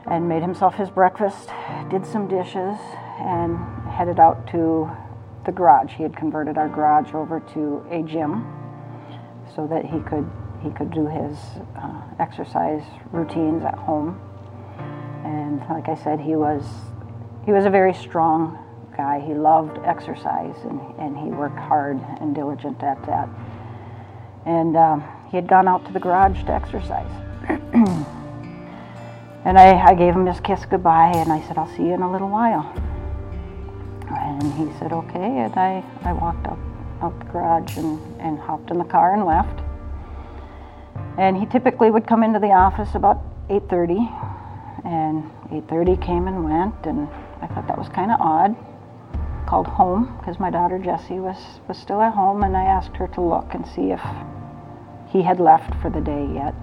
and 0.05 0.29
made 0.29 0.41
himself 0.41 0.75
his 0.75 0.89
breakfast, 0.89 1.49
did 1.89 2.05
some 2.05 2.29
dishes, 2.29 2.77
and 3.19 3.57
headed 3.89 4.19
out 4.19 4.47
to 4.47 4.89
the 5.45 5.51
garage. 5.51 5.93
He 5.93 6.03
had 6.03 6.15
converted 6.15 6.57
our 6.57 6.69
garage 6.69 7.13
over 7.13 7.39
to 7.53 7.85
a 7.89 8.03
gym 8.03 8.45
so 9.55 9.67
that 9.67 9.85
he 9.85 9.99
could 10.01 10.29
he 10.63 10.69
could 10.71 10.91
do 10.91 11.07
his 11.07 11.37
uh, 11.75 12.01
exercise 12.19 12.83
routines 13.11 13.63
at 13.63 13.75
home. 13.75 14.19
And 15.25 15.59
like 15.69 15.89
I 15.89 15.95
said, 15.95 16.19
he 16.19 16.35
was 16.35 16.63
he 17.45 17.51
was 17.51 17.65
a 17.65 17.69
very 17.69 17.93
strong 17.93 18.57
guy. 18.95 19.19
He 19.19 19.33
loved 19.33 19.79
exercise 19.85 20.55
and, 20.63 20.79
and 20.99 21.17
he 21.17 21.31
worked 21.31 21.57
hard 21.57 21.99
and 22.19 22.35
diligent 22.35 22.83
at 22.83 23.03
that. 23.05 23.27
And 24.45 24.75
um, 24.77 25.03
he 25.29 25.37
had 25.37 25.47
gone 25.47 25.67
out 25.67 25.85
to 25.85 25.93
the 25.93 25.99
garage 25.99 26.43
to 26.43 26.51
exercise. 26.51 27.09
and 29.45 29.57
I, 29.57 29.79
I 29.87 29.95
gave 29.95 30.13
him 30.13 30.25
his 30.25 30.39
kiss 30.39 30.65
goodbye 30.65 31.11
and 31.15 31.31
I 31.31 31.41
said, 31.47 31.57
I'll 31.57 31.73
see 31.75 31.83
you 31.83 31.93
in 31.93 32.01
a 32.01 32.11
little 32.11 32.29
while. 32.29 32.71
And 34.17 34.53
he 34.53 34.77
said, 34.79 34.91
okay. 34.91 35.39
And 35.39 35.55
I, 35.55 35.83
I 36.03 36.13
walked 36.13 36.47
up 36.47 36.59
out 37.01 37.17
the 37.19 37.25
garage 37.25 37.77
and, 37.77 37.99
and 38.21 38.37
hopped 38.37 38.69
in 38.69 38.77
the 38.77 38.83
car 38.83 39.13
and 39.13 39.25
left. 39.25 39.61
And 41.17 41.35
he 41.35 41.45
typically 41.45 41.89
would 41.89 42.07
come 42.07 42.23
into 42.23 42.39
the 42.39 42.51
office 42.51 42.93
about 42.93 43.17
8.30 43.49 43.97
and 44.85 45.23
8.30 45.49 46.01
came 46.05 46.27
and 46.27 46.43
went 46.43 46.85
and 46.85 47.07
I 47.41 47.47
thought 47.47 47.67
that 47.67 47.77
was 47.77 47.89
kind 47.89 48.11
of 48.11 48.21
odd 48.21 48.55
called 49.51 49.67
home 49.67 50.15
because 50.17 50.39
my 50.39 50.49
daughter 50.49 50.79
Jessie 50.79 51.19
was, 51.19 51.35
was 51.67 51.77
still 51.77 52.01
at 52.01 52.13
home, 52.13 52.43
and 52.43 52.55
I 52.55 52.63
asked 52.63 52.95
her 52.95 53.07
to 53.09 53.21
look 53.21 53.53
and 53.53 53.67
see 53.67 53.91
if 53.91 53.99
he 55.09 55.21
had 55.21 55.41
left 55.41 55.75
for 55.81 55.89
the 55.89 55.99
day 55.99 56.25
yet. 56.33 56.55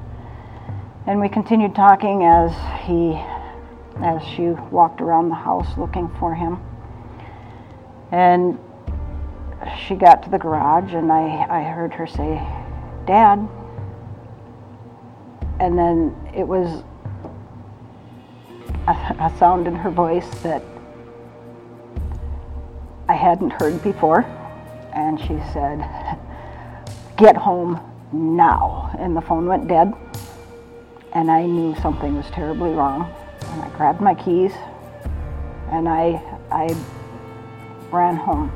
And 1.07 1.21
we 1.21 1.29
continued 1.29 1.75
talking 1.75 2.25
as 2.25 2.51
he, 2.87 3.13
as 4.03 4.23
she 4.35 4.49
walked 4.71 5.03
around 5.03 5.29
the 5.29 5.35
house 5.35 5.77
looking 5.77 6.09
for 6.19 6.35
him. 6.35 6.61
And 8.11 8.59
she 9.87 9.95
got 9.95 10.23
to 10.23 10.31
the 10.31 10.39
garage, 10.39 10.95
and 10.95 11.13
I, 11.13 11.47
I 11.49 11.63
heard 11.63 11.93
her 11.95 12.07
say, 12.07 12.43
Dad. 13.07 13.49
And 15.61 15.79
then 15.79 16.17
it 16.35 16.47
was 16.47 16.85
a, 18.87 18.93
a 18.93 19.35
sound 19.39 19.67
in 19.67 19.75
her 19.75 19.91
voice 19.91 20.29
that 20.43 20.63
I 23.09 23.15
hadn't 23.15 23.51
heard 23.51 23.83
before. 23.83 24.23
And 24.95 25.21
she 25.21 25.39
said, 25.53 25.79
Get 27.17 27.37
home 27.37 27.81
now. 28.13 28.95
And 28.99 29.17
the 29.17 29.21
phone 29.21 29.47
went 29.47 29.69
dead. 29.69 29.93
And 31.13 31.31
I 31.31 31.47
knew 31.47 31.75
something 31.81 32.17
was 32.17 32.27
terribly 32.27 32.71
wrong. 32.71 33.13
And 33.43 33.63
I 33.63 33.69
grabbed 33.71 34.01
my 34.01 34.15
keys 34.15 34.53
and 35.71 35.89
I, 35.89 36.23
I 36.51 36.75
ran 37.93 38.17
home. 38.17 38.53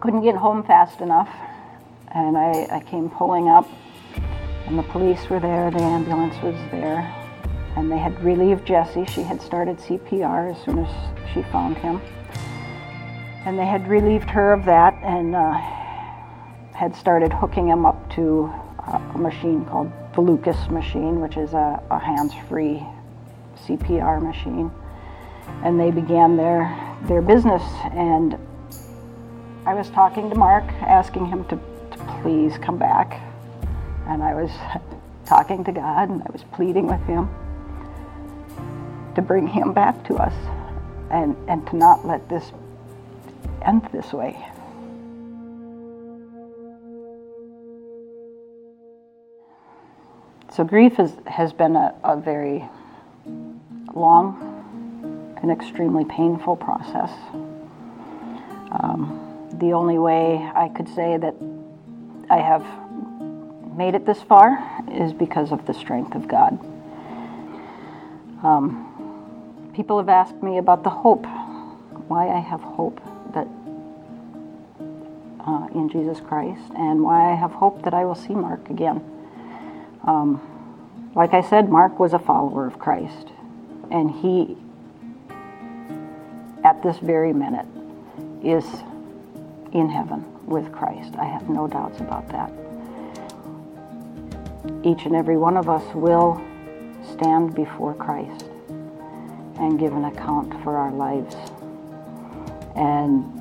Couldn't 0.00 0.22
get 0.22 0.36
home 0.36 0.62
fast 0.62 1.00
enough. 1.00 1.28
And 2.14 2.36
I, 2.38 2.66
I 2.70 2.80
came 2.80 3.10
pulling 3.10 3.48
up, 3.48 3.68
and 4.66 4.78
the 4.78 4.82
police 4.84 5.28
were 5.28 5.40
there, 5.40 5.70
the 5.70 5.82
ambulance 5.82 6.34
was 6.42 6.56
there, 6.70 7.00
and 7.76 7.92
they 7.92 7.98
had 7.98 8.18
relieved 8.24 8.66
Jessie. 8.66 9.04
She 9.04 9.22
had 9.22 9.42
started 9.42 9.76
CPR 9.76 10.54
as 10.54 10.64
soon 10.64 10.78
as 10.78 11.34
she 11.34 11.42
found 11.52 11.76
him 11.76 12.00
and 13.48 13.58
they 13.58 13.64
had 13.64 13.88
relieved 13.88 14.28
her 14.28 14.52
of 14.52 14.66
that 14.66 14.92
and 15.02 15.34
uh, 15.34 15.52
had 16.74 16.94
started 16.94 17.32
hooking 17.32 17.66
him 17.66 17.86
up 17.86 18.10
to 18.10 18.52
a 19.14 19.18
machine 19.18 19.64
called 19.64 19.90
the 20.14 20.20
Lucas 20.20 20.68
machine, 20.68 21.20
which 21.20 21.38
is 21.38 21.54
a, 21.54 21.82
a 21.90 21.98
hands-free 21.98 22.82
CPR 23.64 24.22
machine. 24.22 24.70
And 25.64 25.80
they 25.80 25.90
began 25.90 26.36
their 26.36 26.64
their 27.02 27.22
business. 27.22 27.62
And 27.92 28.38
I 29.66 29.74
was 29.74 29.90
talking 29.90 30.30
to 30.30 30.36
Mark, 30.36 30.64
asking 30.82 31.26
him 31.26 31.44
to, 31.44 31.56
to 31.56 32.20
please 32.22 32.58
come 32.58 32.78
back. 32.78 33.20
And 34.06 34.22
I 34.22 34.34
was 34.34 34.50
talking 35.26 35.62
to 35.64 35.72
God, 35.72 36.08
and 36.08 36.22
I 36.22 36.32
was 36.32 36.42
pleading 36.52 36.86
with 36.86 37.02
Him 37.04 37.28
to 39.14 39.22
bring 39.22 39.46
him 39.46 39.72
back 39.72 40.02
to 40.06 40.14
us, 40.14 40.32
and 41.10 41.36
and 41.48 41.66
to 41.66 41.76
not 41.76 42.06
let 42.06 42.28
this 42.28 42.52
end 43.62 43.86
this 43.92 44.12
way. 44.12 44.36
So, 50.50 50.64
grief 50.64 50.98
is, 50.98 51.12
has 51.26 51.52
been 51.52 51.76
a, 51.76 51.94
a 52.02 52.16
very 52.16 52.64
long 53.94 54.47
and 55.42 55.50
extremely 55.50 56.04
painful 56.04 56.56
process. 56.56 57.10
Um, 58.70 59.48
the 59.54 59.72
only 59.72 59.98
way 59.98 60.36
I 60.54 60.68
could 60.68 60.88
say 60.88 61.16
that 61.16 61.34
I 62.30 62.38
have 62.38 62.64
made 63.76 63.94
it 63.94 64.04
this 64.04 64.20
far 64.22 64.58
is 64.90 65.12
because 65.12 65.52
of 65.52 65.66
the 65.66 65.74
strength 65.74 66.14
of 66.14 66.28
God. 66.28 66.58
Um, 68.42 69.72
people 69.74 69.98
have 69.98 70.08
asked 70.08 70.42
me 70.42 70.58
about 70.58 70.84
the 70.84 70.90
hope, 70.90 71.26
why 72.08 72.28
I 72.28 72.40
have 72.40 72.60
hope 72.60 73.00
that 73.34 73.46
uh, 75.46 75.68
in 75.74 75.88
Jesus 75.88 76.20
Christ 76.20 76.72
and 76.76 77.02
why 77.02 77.32
I 77.32 77.34
have 77.34 77.52
hope 77.52 77.82
that 77.84 77.94
I 77.94 78.04
will 78.04 78.14
see 78.14 78.34
Mark 78.34 78.68
again. 78.70 79.02
Um, 80.04 80.40
like 81.14 81.34
I 81.34 81.40
said, 81.40 81.68
Mark 81.68 81.98
was 81.98 82.12
a 82.12 82.18
follower 82.18 82.66
of 82.66 82.78
Christ, 82.78 83.28
and 83.90 84.10
he, 84.10 84.56
at 86.78 86.84
this 86.84 86.98
very 86.98 87.32
minute, 87.32 87.66
is 88.44 88.64
in 89.72 89.88
heaven 89.88 90.24
with 90.46 90.70
Christ. 90.70 91.14
I 91.18 91.24
have 91.24 91.48
no 91.48 91.66
doubts 91.66 91.98
about 92.00 92.28
that. 92.28 92.52
Each 94.84 95.04
and 95.04 95.16
every 95.16 95.36
one 95.36 95.56
of 95.56 95.68
us 95.68 95.82
will 95.92 96.40
stand 97.12 97.54
before 97.54 97.94
Christ 97.94 98.44
and 99.58 99.76
give 99.76 99.92
an 99.92 100.04
account 100.04 100.52
for 100.62 100.76
our 100.76 100.92
lives. 100.92 101.34
And 102.76 103.34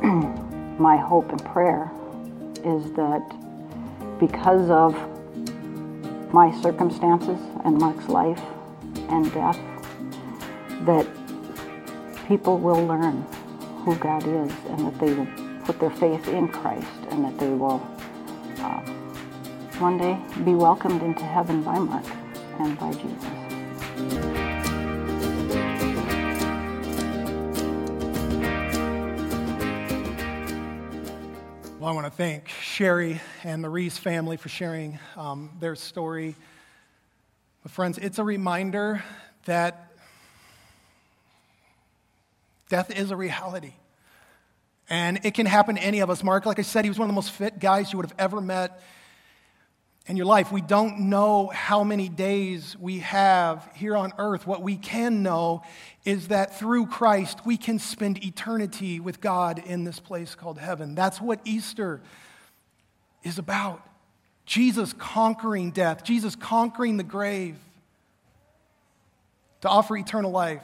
my 0.78 0.96
hope 0.96 1.30
and 1.30 1.44
prayer 1.46 1.90
is 2.64 2.92
that 2.92 3.24
because 4.20 4.70
of 4.70 4.94
my 6.32 6.52
circumstances 6.60 7.40
and 7.64 7.76
Mark's 7.76 8.08
life 8.08 8.42
and 9.08 9.32
death, 9.34 9.58
that 10.86 11.08
people 12.28 12.58
will 12.58 12.86
learn 12.86 13.22
who 13.84 13.96
God 13.96 14.22
is 14.22 14.52
and 14.68 14.86
that 14.86 14.98
they 14.98 15.14
will 15.14 15.26
put 15.64 15.80
their 15.80 15.90
faith 15.90 16.28
in 16.28 16.46
Christ 16.46 16.86
and 17.10 17.24
that 17.24 17.38
they 17.38 17.48
will 17.48 17.80
uh, 18.58 18.80
one 19.78 19.96
day 19.96 20.20
be 20.44 20.52
welcomed 20.52 21.02
into 21.02 21.24
heaven 21.24 21.62
by 21.62 21.78
Mark 21.78 22.04
and 22.58 22.78
by 22.78 22.92
Jesus. 22.92 23.24
Well, 31.80 31.88
I 31.88 31.92
want 31.92 32.04
to 32.04 32.10
thank 32.10 32.50
Sherry 32.50 33.22
and 33.42 33.64
the 33.64 33.70
Reese 33.70 33.96
family 33.96 34.36
for 34.36 34.50
sharing 34.50 34.98
um, 35.16 35.48
their 35.60 35.74
story. 35.74 36.36
But, 37.62 37.72
friends, 37.72 37.96
it's 37.96 38.18
a 38.18 38.24
reminder 38.24 39.02
that 39.46 39.87
death 42.68 42.90
is 42.90 43.10
a 43.10 43.16
reality. 43.16 43.74
And 44.90 45.20
it 45.24 45.34
can 45.34 45.46
happen 45.46 45.76
to 45.76 45.82
any 45.82 46.00
of 46.00 46.10
us. 46.10 46.22
Mark, 46.22 46.46
like 46.46 46.58
I 46.58 46.62
said, 46.62 46.84
he 46.84 46.90
was 46.90 46.98
one 46.98 47.08
of 47.08 47.14
the 47.14 47.16
most 47.16 47.30
fit 47.30 47.58
guys 47.58 47.92
you 47.92 47.98
would 47.98 48.06
have 48.06 48.18
ever 48.18 48.40
met 48.40 48.80
in 50.06 50.16
your 50.16 50.24
life. 50.24 50.50
We 50.50 50.62
don't 50.62 51.10
know 51.10 51.48
how 51.48 51.84
many 51.84 52.08
days 52.08 52.74
we 52.80 53.00
have 53.00 53.70
here 53.74 53.94
on 53.94 54.14
earth. 54.16 54.46
What 54.46 54.62
we 54.62 54.76
can 54.76 55.22
know 55.22 55.62
is 56.06 56.28
that 56.28 56.58
through 56.58 56.86
Christ, 56.86 57.44
we 57.44 57.58
can 57.58 57.78
spend 57.78 58.24
eternity 58.24 59.00
with 59.00 59.20
God 59.20 59.62
in 59.66 59.84
this 59.84 60.00
place 60.00 60.34
called 60.34 60.58
heaven. 60.58 60.94
That's 60.94 61.20
what 61.20 61.40
Easter 61.44 62.00
is 63.22 63.38
about. 63.38 63.86
Jesus 64.46 64.94
conquering 64.94 65.70
death, 65.72 66.02
Jesus 66.02 66.34
conquering 66.34 66.96
the 66.96 67.04
grave 67.04 67.56
to 69.60 69.68
offer 69.68 69.94
eternal 69.98 70.30
life 70.30 70.62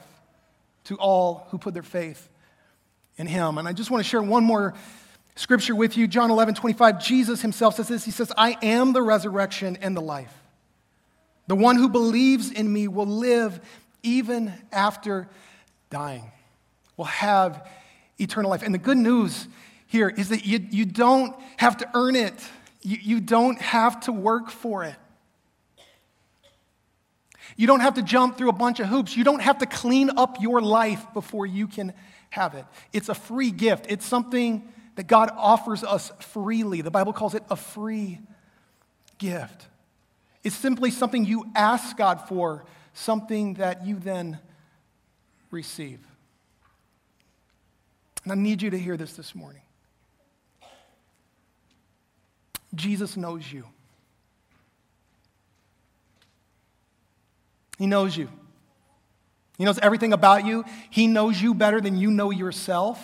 to 0.85 0.95
all 0.95 1.47
who 1.49 1.57
put 1.57 1.73
their 1.73 1.83
faith 1.83 2.29
in 3.17 3.27
him. 3.27 3.57
And 3.57 3.67
I 3.67 3.73
just 3.73 3.91
want 3.91 4.03
to 4.03 4.09
share 4.09 4.21
one 4.21 4.43
more 4.43 4.73
scripture 5.35 5.75
with 5.75 5.97
you. 5.97 6.07
John 6.07 6.31
11, 6.31 6.55
25. 6.55 7.03
Jesus 7.03 7.41
himself 7.41 7.75
says 7.75 7.87
this 7.87 8.05
He 8.05 8.11
says, 8.11 8.31
I 8.37 8.57
am 8.61 8.93
the 8.93 9.01
resurrection 9.01 9.77
and 9.81 9.95
the 9.95 10.01
life. 10.01 10.33
The 11.47 11.55
one 11.55 11.75
who 11.75 11.89
believes 11.89 12.51
in 12.51 12.71
me 12.71 12.87
will 12.87 13.05
live 13.05 13.59
even 14.01 14.53
after 14.71 15.27
dying, 15.89 16.31
will 16.97 17.05
have 17.05 17.67
eternal 18.19 18.49
life. 18.49 18.63
And 18.63 18.73
the 18.73 18.79
good 18.79 18.97
news 18.97 19.47
here 19.87 20.09
is 20.09 20.29
that 20.29 20.45
you, 20.45 20.65
you 20.71 20.85
don't 20.85 21.35
have 21.57 21.77
to 21.77 21.89
earn 21.93 22.15
it, 22.15 22.33
you, 22.81 22.97
you 23.01 23.19
don't 23.19 23.59
have 23.59 23.99
to 24.01 24.11
work 24.11 24.49
for 24.49 24.83
it. 24.83 24.95
You 27.55 27.67
don't 27.67 27.79
have 27.79 27.93
to 27.95 28.03
jump 28.03 28.37
through 28.37 28.49
a 28.49 28.53
bunch 28.53 28.79
of 28.79 28.87
hoops. 28.87 29.15
You 29.15 29.23
don't 29.23 29.41
have 29.41 29.59
to 29.59 29.65
clean 29.65 30.09
up 30.17 30.41
your 30.41 30.61
life 30.61 31.05
before 31.13 31.45
you 31.45 31.67
can 31.67 31.93
have 32.29 32.53
it. 32.53 32.65
It's 32.91 33.07
a 33.07 33.15
free 33.15 33.51
gift. 33.51 33.85
It's 33.89 34.05
something 34.05 34.67
that 34.95 35.07
God 35.07 35.31
offers 35.35 35.83
us 35.83 36.11
freely. 36.19 36.81
The 36.81 36.91
Bible 36.91 37.13
calls 37.13 37.33
it 37.33 37.43
a 37.49 37.55
free 37.55 38.19
gift. 39.17 39.67
It's 40.43 40.55
simply 40.55 40.91
something 40.91 41.25
you 41.25 41.45
ask 41.55 41.95
God 41.97 42.27
for, 42.27 42.65
something 42.93 43.55
that 43.55 43.85
you 43.85 43.99
then 43.99 44.39
receive. 45.49 45.99
And 48.23 48.31
I 48.31 48.35
need 48.35 48.61
you 48.61 48.69
to 48.71 48.77
hear 48.77 48.97
this 48.97 49.13
this 49.13 49.33
morning. 49.33 49.61
Jesus 52.73 53.15
knows 53.15 53.49
you. 53.51 53.65
He 57.77 57.87
knows 57.87 58.15
you. 58.15 58.29
He 59.57 59.65
knows 59.65 59.79
everything 59.79 60.13
about 60.13 60.45
you. 60.45 60.65
He 60.89 61.07
knows 61.07 61.41
you 61.41 61.53
better 61.53 61.79
than 61.79 61.97
you 61.97 62.11
know 62.11 62.31
yourself. 62.31 63.03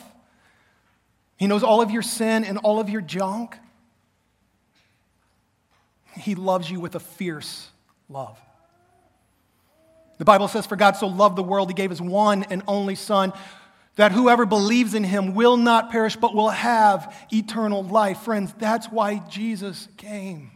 He 1.38 1.47
knows 1.47 1.63
all 1.63 1.81
of 1.81 1.91
your 1.91 2.01
sin 2.01 2.43
and 2.43 2.57
all 2.60 2.79
of 2.79 2.89
your 2.89 3.01
junk. 3.01 3.57
He 6.17 6.36
loves 6.36 6.69
you 6.69 6.79
with 6.79 6.95
a 6.95 6.99
fierce 6.99 7.69
love. 8.10 8.38
The 10.17 10.25
Bible 10.25 10.47
says, 10.47 10.65
For 10.67 10.75
God 10.75 10.97
so 10.97 11.07
loved 11.07 11.36
the 11.36 11.43
world, 11.43 11.69
he 11.69 11.73
gave 11.73 11.89
his 11.89 12.01
one 12.01 12.43
and 12.43 12.62
only 12.67 12.95
Son, 12.95 13.34
that 13.95 14.12
whoever 14.12 14.45
believes 14.45 14.93
in 14.93 15.03
him 15.03 15.34
will 15.34 15.57
not 15.57 15.89
perish, 15.89 16.15
but 16.15 16.36
will 16.36 16.49
have 16.49 17.15
eternal 17.31 17.84
life. 17.84 18.19
Friends, 18.19 18.53
that's 18.60 18.88
why 18.88 19.17
Jesus 19.29 19.88
came 19.97 20.51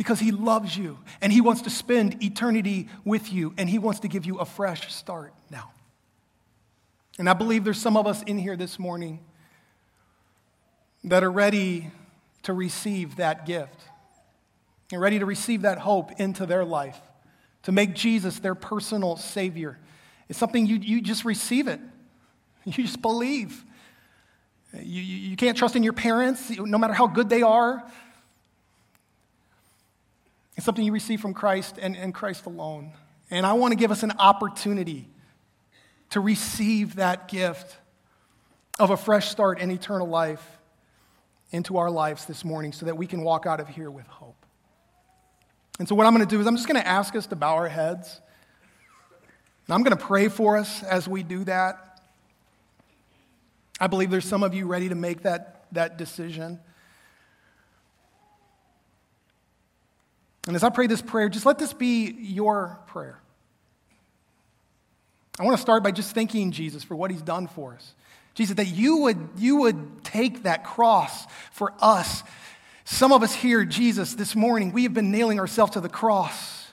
because 0.00 0.18
He 0.18 0.32
loves 0.32 0.74
you 0.74 0.96
and 1.20 1.30
He 1.30 1.42
wants 1.42 1.60
to 1.60 1.68
spend 1.68 2.22
eternity 2.24 2.88
with 3.04 3.30
you 3.30 3.52
and 3.58 3.68
He 3.68 3.78
wants 3.78 4.00
to 4.00 4.08
give 4.08 4.24
you 4.24 4.38
a 4.38 4.46
fresh 4.46 4.94
start 4.94 5.34
now. 5.50 5.72
And 7.18 7.28
I 7.28 7.34
believe 7.34 7.64
there's 7.64 7.78
some 7.78 7.98
of 7.98 8.06
us 8.06 8.22
in 8.22 8.38
here 8.38 8.56
this 8.56 8.78
morning 8.78 9.20
that 11.04 11.22
are 11.22 11.30
ready 11.30 11.90
to 12.44 12.54
receive 12.54 13.16
that 13.16 13.44
gift 13.44 13.78
and 14.90 15.02
ready 15.02 15.18
to 15.18 15.26
receive 15.26 15.62
that 15.62 15.76
hope 15.76 16.18
into 16.18 16.46
their 16.46 16.64
life, 16.64 16.98
to 17.64 17.70
make 17.70 17.94
Jesus 17.94 18.38
their 18.38 18.54
personal 18.54 19.18
Savior. 19.18 19.78
It's 20.30 20.38
something 20.38 20.64
you, 20.64 20.76
you 20.76 21.02
just 21.02 21.26
receive 21.26 21.68
it, 21.68 21.78
you 22.64 22.84
just 22.84 23.02
believe. 23.02 23.66
You, 24.72 25.02
you 25.02 25.36
can't 25.36 25.58
trust 25.58 25.76
in 25.76 25.82
your 25.82 25.92
parents, 25.92 26.48
no 26.58 26.78
matter 26.78 26.94
how 26.94 27.06
good 27.06 27.28
they 27.28 27.42
are. 27.42 27.84
It's 30.60 30.66
something 30.66 30.84
you 30.84 30.92
receive 30.92 31.22
from 31.22 31.32
Christ 31.32 31.78
and, 31.80 31.96
and 31.96 32.12
Christ 32.12 32.44
alone. 32.44 32.92
And 33.30 33.46
I 33.46 33.54
want 33.54 33.72
to 33.72 33.76
give 33.76 33.90
us 33.90 34.02
an 34.02 34.12
opportunity 34.18 35.08
to 36.10 36.20
receive 36.20 36.96
that 36.96 37.28
gift 37.28 37.78
of 38.78 38.90
a 38.90 38.96
fresh 38.98 39.30
start 39.30 39.58
and 39.58 39.72
eternal 39.72 40.06
life 40.06 40.58
into 41.50 41.78
our 41.78 41.90
lives 41.90 42.26
this 42.26 42.44
morning 42.44 42.74
so 42.74 42.84
that 42.84 42.98
we 42.98 43.06
can 43.06 43.22
walk 43.22 43.46
out 43.46 43.58
of 43.58 43.68
here 43.68 43.90
with 43.90 44.06
hope. 44.06 44.36
And 45.78 45.88
so, 45.88 45.94
what 45.94 46.06
I'm 46.06 46.14
going 46.14 46.28
to 46.28 46.30
do 46.30 46.38
is, 46.42 46.46
I'm 46.46 46.56
just 46.56 46.68
going 46.68 46.78
to 46.78 46.86
ask 46.86 47.16
us 47.16 47.26
to 47.28 47.36
bow 47.36 47.54
our 47.54 47.70
heads. 47.70 48.20
And 49.66 49.74
I'm 49.74 49.82
going 49.82 49.96
to 49.96 50.04
pray 50.04 50.28
for 50.28 50.58
us 50.58 50.82
as 50.82 51.08
we 51.08 51.22
do 51.22 51.42
that. 51.44 52.02
I 53.80 53.86
believe 53.86 54.10
there's 54.10 54.26
some 54.26 54.42
of 54.42 54.52
you 54.52 54.66
ready 54.66 54.90
to 54.90 54.94
make 54.94 55.22
that, 55.22 55.64
that 55.72 55.96
decision. 55.96 56.60
And 60.50 60.56
as 60.56 60.64
I 60.64 60.68
pray 60.68 60.88
this 60.88 61.00
prayer, 61.00 61.28
just 61.28 61.46
let 61.46 61.60
this 61.60 61.72
be 61.72 62.10
your 62.10 62.80
prayer. 62.88 63.20
I 65.38 65.44
want 65.44 65.56
to 65.56 65.62
start 65.62 65.84
by 65.84 65.92
just 65.92 66.12
thanking 66.12 66.50
Jesus 66.50 66.82
for 66.82 66.96
what 66.96 67.12
he's 67.12 67.22
done 67.22 67.46
for 67.46 67.74
us. 67.74 67.94
Jesus, 68.34 68.56
that 68.56 68.66
you 68.66 68.96
would, 68.96 69.28
you 69.36 69.58
would 69.58 70.02
take 70.02 70.42
that 70.42 70.64
cross 70.64 71.28
for 71.52 71.72
us. 71.80 72.24
Some 72.84 73.12
of 73.12 73.22
us 73.22 73.32
here, 73.32 73.64
Jesus, 73.64 74.14
this 74.14 74.34
morning, 74.34 74.72
we 74.72 74.82
have 74.82 74.92
been 74.92 75.12
nailing 75.12 75.38
ourselves 75.38 75.74
to 75.74 75.80
the 75.80 75.88
cross. 75.88 76.72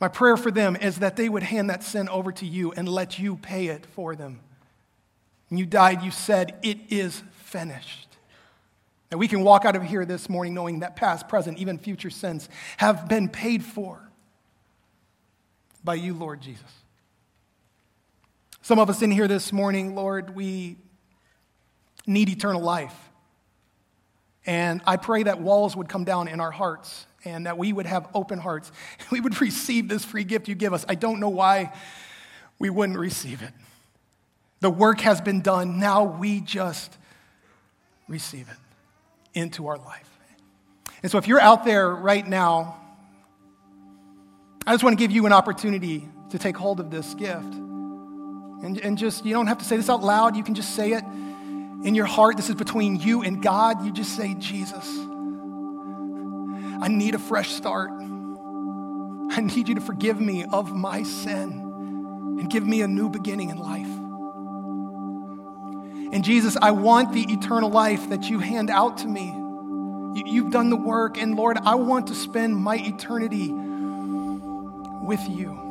My 0.00 0.08
prayer 0.08 0.36
for 0.36 0.50
them 0.50 0.74
is 0.74 0.98
that 0.98 1.14
they 1.14 1.28
would 1.28 1.44
hand 1.44 1.70
that 1.70 1.84
sin 1.84 2.08
over 2.08 2.32
to 2.32 2.44
you 2.44 2.72
and 2.72 2.88
let 2.88 3.16
you 3.16 3.36
pay 3.36 3.68
it 3.68 3.86
for 3.94 4.16
them. 4.16 4.40
When 5.50 5.58
you 5.58 5.66
died, 5.66 6.02
you 6.02 6.10
said, 6.10 6.58
It 6.64 6.78
is 6.88 7.22
finished. 7.44 8.15
That 9.10 9.18
we 9.18 9.28
can 9.28 9.42
walk 9.42 9.64
out 9.64 9.76
of 9.76 9.82
here 9.82 10.04
this 10.04 10.28
morning 10.28 10.54
knowing 10.54 10.80
that 10.80 10.96
past, 10.96 11.28
present, 11.28 11.58
even 11.58 11.78
future 11.78 12.10
sins 12.10 12.48
have 12.76 13.08
been 13.08 13.28
paid 13.28 13.62
for 13.64 14.10
by 15.84 15.94
you, 15.94 16.14
Lord 16.14 16.40
Jesus. 16.40 16.64
Some 18.62 18.80
of 18.80 18.90
us 18.90 19.02
in 19.02 19.12
here 19.12 19.28
this 19.28 19.52
morning, 19.52 19.94
Lord, 19.94 20.34
we 20.34 20.76
need 22.04 22.28
eternal 22.28 22.60
life. 22.60 22.94
And 24.44 24.80
I 24.86 24.96
pray 24.96 25.22
that 25.22 25.40
walls 25.40 25.76
would 25.76 25.88
come 25.88 26.04
down 26.04 26.26
in 26.26 26.40
our 26.40 26.50
hearts 26.50 27.06
and 27.24 27.46
that 27.46 27.58
we 27.58 27.72
would 27.72 27.86
have 27.86 28.08
open 28.14 28.38
hearts. 28.38 28.72
We 29.12 29.20
would 29.20 29.40
receive 29.40 29.88
this 29.88 30.04
free 30.04 30.24
gift 30.24 30.48
you 30.48 30.56
give 30.56 30.72
us. 30.72 30.84
I 30.88 30.96
don't 30.96 31.20
know 31.20 31.28
why 31.28 31.72
we 32.58 32.70
wouldn't 32.70 32.98
receive 32.98 33.42
it. 33.42 33.52
The 34.60 34.70
work 34.70 35.00
has 35.00 35.20
been 35.20 35.42
done. 35.42 35.78
Now 35.78 36.02
we 36.04 36.40
just 36.40 36.96
receive 38.08 38.48
it 38.48 38.65
into 39.36 39.68
our 39.68 39.78
life. 39.78 40.08
And 41.02 41.12
so, 41.12 41.18
if 41.18 41.28
you're 41.28 41.40
out 41.40 41.64
there 41.64 41.90
right 41.90 42.26
now, 42.26 42.80
I 44.66 44.72
just 44.72 44.82
want 44.82 44.98
to 44.98 45.02
give 45.02 45.12
you 45.12 45.26
an 45.26 45.32
opportunity 45.32 46.08
to 46.30 46.38
take 46.38 46.56
hold 46.56 46.80
of 46.80 46.90
this 46.90 47.14
gift. 47.14 47.54
And, 47.54 48.78
and 48.78 48.98
just, 48.98 49.24
you 49.24 49.32
don't 49.32 49.46
have 49.46 49.58
to 49.58 49.64
say 49.64 49.76
this 49.76 49.88
out 49.88 50.02
loud, 50.02 50.34
you 50.34 50.42
can 50.42 50.54
just 50.54 50.74
say 50.74 50.92
it 50.92 51.04
in 51.84 51.94
your 51.94 52.06
heart. 52.06 52.36
This 52.36 52.48
is 52.48 52.54
between 52.54 52.96
you 52.96 53.22
and 53.22 53.42
God. 53.42 53.84
You 53.84 53.92
just 53.92 54.16
say, 54.16 54.34
Jesus, 54.34 54.88
I 56.80 56.88
need 56.88 57.14
a 57.14 57.18
fresh 57.18 57.50
start. 57.50 57.90
I 57.92 59.40
need 59.40 59.68
you 59.68 59.74
to 59.74 59.80
forgive 59.80 60.20
me 60.20 60.44
of 60.50 60.74
my 60.74 61.02
sin 61.02 61.62
and 62.40 62.50
give 62.50 62.66
me 62.66 62.80
a 62.80 62.88
new 62.88 63.08
beginning 63.08 63.50
in 63.50 63.58
life. 63.58 63.86
And 66.12 66.24
Jesus, 66.24 66.56
I 66.60 66.70
want 66.70 67.12
the 67.12 67.22
eternal 67.32 67.70
life 67.70 68.08
that 68.10 68.30
you 68.30 68.38
hand 68.38 68.70
out 68.70 68.98
to 68.98 69.08
me. 69.08 69.34
You've 70.24 70.50
done 70.50 70.70
the 70.70 70.76
work, 70.76 71.18
and 71.18 71.34
Lord, 71.34 71.58
I 71.58 71.74
want 71.74 72.06
to 72.08 72.14
spend 72.14 72.56
my 72.56 72.76
eternity 72.76 73.50
with 73.52 75.20
you. 75.28 75.62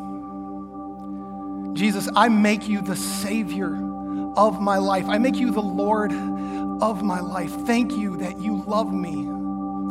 Jesus, 1.73 2.07
I 2.15 2.29
make 2.29 2.67
you 2.67 2.81
the 2.81 2.95
Savior 2.95 3.73
of 4.37 4.61
my 4.61 4.77
life. 4.77 5.05
I 5.07 5.17
make 5.17 5.35
you 5.35 5.51
the 5.51 5.61
Lord 5.61 6.11
of 6.81 7.03
my 7.03 7.19
life. 7.19 7.51
Thank 7.65 7.93
you 7.93 8.17
that 8.17 8.37
you 8.39 8.63
love 8.67 8.93
me. 8.93 9.29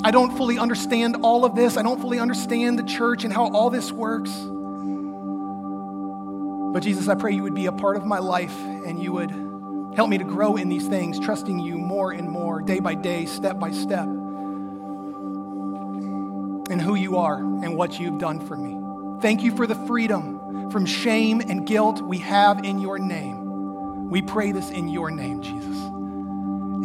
I 0.02 0.10
don't 0.10 0.36
fully 0.36 0.58
understand 0.58 1.16
all 1.22 1.44
of 1.44 1.54
this. 1.54 1.76
I 1.76 1.82
don't 1.82 2.00
fully 2.00 2.18
understand 2.18 2.78
the 2.78 2.84
church 2.84 3.24
and 3.24 3.32
how 3.32 3.50
all 3.52 3.70
this 3.70 3.90
works. 3.90 4.30
But 6.72 6.82
Jesus, 6.82 7.08
I 7.08 7.14
pray 7.14 7.32
you 7.32 7.42
would 7.42 7.54
be 7.54 7.66
a 7.66 7.72
part 7.72 7.96
of 7.96 8.04
my 8.04 8.18
life 8.18 8.56
and 8.58 9.02
you 9.02 9.12
would 9.12 9.30
Help 9.96 10.10
me 10.10 10.18
to 10.18 10.24
grow 10.24 10.56
in 10.56 10.68
these 10.68 10.88
things, 10.88 11.20
trusting 11.20 11.60
you 11.60 11.78
more 11.78 12.10
and 12.10 12.28
more, 12.28 12.60
day 12.60 12.80
by 12.80 12.94
day, 12.94 13.26
step 13.26 13.60
by 13.60 13.70
step, 13.70 14.06
in 16.70 16.80
who 16.80 16.96
you 16.96 17.16
are 17.18 17.38
and 17.38 17.76
what 17.76 18.00
you've 18.00 18.18
done 18.18 18.44
for 18.44 18.56
me. 18.56 18.76
Thank 19.22 19.42
you 19.42 19.54
for 19.56 19.68
the 19.68 19.76
freedom 19.86 20.70
from 20.70 20.84
shame 20.84 21.40
and 21.40 21.64
guilt 21.64 22.02
we 22.02 22.18
have 22.18 22.64
in 22.64 22.80
your 22.80 22.98
name. 22.98 24.10
We 24.10 24.20
pray 24.22 24.50
this 24.50 24.70
in 24.70 24.88
your 24.88 25.12
name, 25.12 25.40
Jesus. 25.42 25.78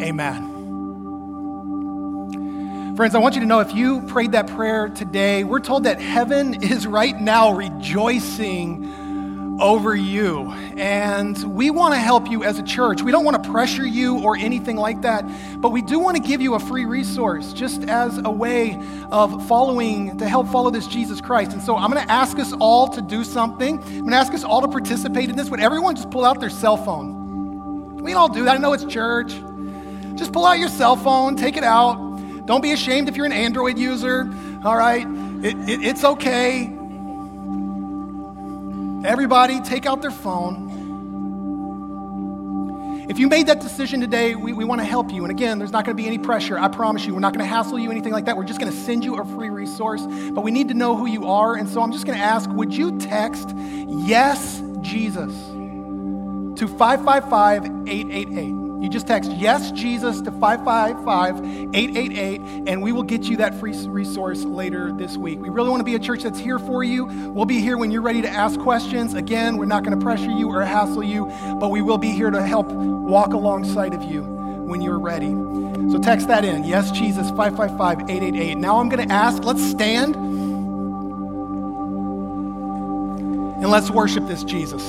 Amen. 0.08 0.56
Friends, 2.96 3.16
I 3.16 3.20
want 3.20 3.36
you 3.36 3.42
to 3.42 3.48
know 3.48 3.62
if 3.62 3.74
you 3.74 4.02
prayed 4.02 4.34
that 4.34 4.48
prayer 4.48 4.90
today, 4.90 5.44
we're 5.44 5.62
told 5.62 5.86
that 5.86 6.00
heaven 6.00 6.64
is 6.70 6.86
right 6.86 7.20
now 7.20 7.54
rejoicing 7.54 9.09
over 9.60 9.96
you. 9.96 10.52
And 10.78 11.38
we 11.56 11.70
want 11.70 11.94
to 11.94 12.00
help 12.00 12.30
you 12.30 12.44
as 12.44 12.60
a 12.60 12.64
church. 12.64 13.02
We 13.02 13.12
don't 13.12 13.26
want 13.26 13.44
to 13.44 13.50
pressure 13.52 13.86
you 13.86 14.20
or 14.20 14.36
anything 14.36 14.78
like 14.78 15.02
that, 15.02 15.26
but 15.62 15.70
we 15.70 15.82
do 15.82 16.00
want 16.00 16.18
to 16.18 16.24
give 16.24 16.42
you 16.42 16.56
a 16.56 16.60
free 16.60 16.86
resource 16.86 17.54
just 17.54 17.84
as 17.84 18.18
a 18.18 18.32
way 18.32 18.82
of 19.12 19.48
following, 19.48 20.18
to 20.18 20.28
help 20.28 20.48
follow 20.50 20.72
this 20.72 20.88
Jesus 20.88 21.22
Christ. 21.22 21.54
And 21.54 21.62
so 21.62 21.76
I'm 21.76 21.92
going 21.92 22.06
to 22.06 22.12
ask 22.12 22.40
us 22.40 22.54
all 22.60 22.88
to 22.90 23.02
do 23.02 23.24
something. 23.24 23.80
I'm 23.84 24.00
going 24.00 24.12
to 24.12 24.18
ask 24.18 24.34
us 24.34 24.44
all 24.44 24.62
to 24.62 24.68
participate 24.68 25.30
in 25.30 25.36
this. 25.36 25.50
Would 25.50 25.60
everyone 25.60 25.96
just 25.96 26.10
pull 26.10 26.26
out 26.26 26.40
their 26.40 26.50
cell 26.50 26.78
phone? 26.78 27.98
We 27.98 28.14
all 28.14 28.30
do 28.30 28.46
that. 28.46 28.56
I 28.56 28.58
know 28.58 28.74
it's 28.74 28.86
church. 28.86 29.34
Just 30.16 30.34
pull 30.34 30.46
out 30.46 30.60
your 30.60 30.70
cell 30.70 30.96
phone, 30.96 31.36
take 31.36 31.58
it 31.58 31.64
out. 31.64 32.46
Don't 32.46 32.62
be 32.62 32.72
ashamed 32.72 33.10
if 33.10 33.16
you're 33.16 33.26
an 33.26 33.32
Android 33.32 33.78
user, 33.78 34.30
all 34.66 34.76
right? 34.76 35.06
It, 35.44 35.70
it, 35.70 35.84
it's 35.84 36.04
okay. 36.04 36.79
Everybody, 39.04 39.62
take 39.62 39.86
out 39.86 40.02
their 40.02 40.12
phone. 40.12 40.70
If 43.10 43.18
you 43.18 43.28
made 43.28 43.48
that 43.48 43.60
decision 43.60 44.02
today, 44.02 44.36
we, 44.36 44.54
we 44.54 44.66
want 44.66 44.82
to 44.82 44.86
help 44.86 45.12
you. 45.12 45.24
And 45.24 45.32
again, 45.32 45.58
there's 45.58 45.72
not 45.72 45.84
going 45.84 45.98
to 45.98 46.02
be 46.02 46.06
any 46.06 46.20
pressure. 46.20 46.60
I 46.60 46.68
promise 46.68 47.06
you. 47.06 47.14
We're 47.14 47.22
not 47.22 47.34
going 47.34 47.44
to 47.44 47.50
hassle 47.50 47.80
you, 47.80 47.90
anything 47.90 48.14
like 48.14 48.26
that. 48.26 48.38
We're 48.38 48.44
just 48.44 48.60
going 48.60 48.72
to 48.72 48.78
send 48.78 49.04
you 49.04 49.18
a 49.20 49.26
free 49.26 49.50
resource. 49.50 50.06
But 50.32 50.42
we 50.42 50.52
need 50.52 50.68
to 50.68 50.76
know 50.76 50.96
who 50.96 51.08
you 51.08 51.28
are. 51.28 51.56
And 51.56 51.68
so 51.68 51.82
I'm 51.82 51.92
just 51.92 52.06
going 52.06 52.18
to 52.18 52.24
ask 52.24 52.50
would 52.52 52.74
you 52.74 53.00
text 53.00 53.56
Yes, 53.88 54.62
Jesus 54.82 55.34
to 56.60 56.68
555 56.68 57.88
888? 57.88 58.69
You 58.82 58.88
just 58.90 59.08
text 59.08 59.32
Yes 59.32 59.72
Jesus 59.72 60.22
to 60.22 60.32
555 60.32 61.76
888, 61.76 62.42
and 62.68 62.82
we 62.82 62.94
will 62.94 63.04
get 63.04 63.24
you 63.26 63.38
that 63.38 63.60
free 63.60 63.74
resource 63.88 64.46
later 64.46 64.94
this 64.94 65.18
week. 65.18 65.40
We 65.40 65.50
really 65.50 65.70
want 65.70 65.82
to 65.82 65.86
be 65.86 65.96
a 65.96 66.00
church 66.00 66.24
that's 66.24 66.40
here 66.40 66.60
for 66.60 66.82
you. 66.82 67.06
We'll 67.06 67.46
be 67.46 67.60
here 67.60 67.78
when 67.78 67.92
you're 67.92 68.02
ready 68.02 68.22
to 68.22 68.30
ask 68.30 68.58
questions. 68.60 69.16
Again, 69.16 69.58
we're 69.58 69.66
not 69.66 69.84
going 69.84 70.00
to 70.00 70.04
pressure 70.04 70.32
you 70.32 70.50
or 70.50 70.64
hassle 70.64 71.04
you, 71.04 71.26
but 71.60 71.70
we 71.72 71.82
will 71.82 71.98
be 71.98 72.12
here 72.12 72.32
to 72.32 72.42
help 72.42 72.68
walk 72.68 73.34
alongside 73.34 73.94
of 73.94 74.04
you 74.04 74.24
when 74.24 74.82
you're 74.82 75.00
ready. 75.00 75.32
So 75.92 76.00
text 76.00 76.30
that 76.30 76.46
in 76.46 76.64
Yes 76.64 76.92
Jesus 76.92 77.30
555 77.32 78.10
888. 78.10 78.58
Now 78.58 78.80
I'm 78.80 78.88
going 78.88 79.06
to 79.06 79.14
ask, 79.14 79.44
let's 79.44 79.64
stand 79.64 80.16
and 83.60 83.70
let's 83.70 83.92
worship 83.92 84.26
this 84.28 84.44
Jesus. 84.46 84.84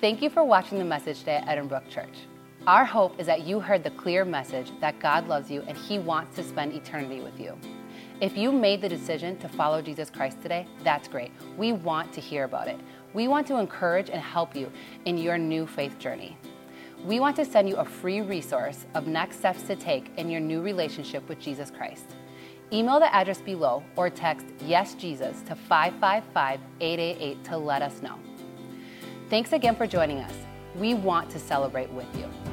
Thank 0.00 0.22
you 0.22 0.30
for 0.30 0.42
watching 0.42 0.78
the 0.78 0.84
message 0.86 1.18
today 1.18 1.42
at 1.46 1.58
Edinbrook 1.58 1.90
Church. 1.90 2.20
Our 2.66 2.86
hope 2.86 3.20
is 3.20 3.26
that 3.26 3.42
you 3.42 3.60
heard 3.60 3.84
the 3.84 3.90
clear 3.90 4.24
message 4.24 4.72
that 4.80 4.98
God 4.98 5.28
loves 5.28 5.50
you 5.50 5.60
and 5.66 5.76
He 5.76 5.98
wants 5.98 6.36
to 6.36 6.42
spend 6.42 6.72
eternity 6.72 7.20
with 7.20 7.38
you. 7.38 7.54
If 8.18 8.34
you 8.34 8.50
made 8.50 8.80
the 8.80 8.88
decision 8.88 9.36
to 9.40 9.48
follow 9.50 9.82
Jesus 9.82 10.08
Christ 10.08 10.40
today, 10.40 10.66
that's 10.84 11.06
great. 11.06 11.32
We 11.58 11.74
want 11.74 12.14
to 12.14 12.20
hear 12.22 12.44
about 12.44 12.66
it. 12.66 12.80
We 13.12 13.28
want 13.28 13.46
to 13.48 13.58
encourage 13.58 14.08
and 14.08 14.22
help 14.22 14.56
you 14.56 14.72
in 15.04 15.18
your 15.18 15.36
new 15.36 15.66
faith 15.66 15.98
journey. 15.98 16.38
We 17.04 17.20
want 17.20 17.36
to 17.36 17.44
send 17.44 17.68
you 17.68 17.76
a 17.76 17.84
free 17.84 18.22
resource 18.22 18.86
of 18.94 19.06
next 19.06 19.40
steps 19.40 19.64
to 19.64 19.76
take 19.76 20.10
in 20.16 20.30
your 20.30 20.40
new 20.40 20.62
relationship 20.62 21.28
with 21.28 21.40
Jesus 21.40 21.70
Christ. 21.70 22.16
Email 22.72 23.00
the 23.00 23.14
address 23.14 23.42
below 23.42 23.82
or 23.96 24.08
text 24.08 24.46
Yes 24.64 24.94
Jesus 24.94 25.42
to 25.42 25.54
555 25.54 26.58
888 26.80 27.44
to 27.44 27.58
let 27.58 27.82
us 27.82 28.00
know. 28.00 28.18
Thanks 29.30 29.52
again 29.52 29.76
for 29.76 29.86
joining 29.86 30.18
us. 30.18 30.34
We 30.74 30.94
want 30.94 31.30
to 31.30 31.38
celebrate 31.38 31.88
with 31.92 32.08
you. 32.18 32.49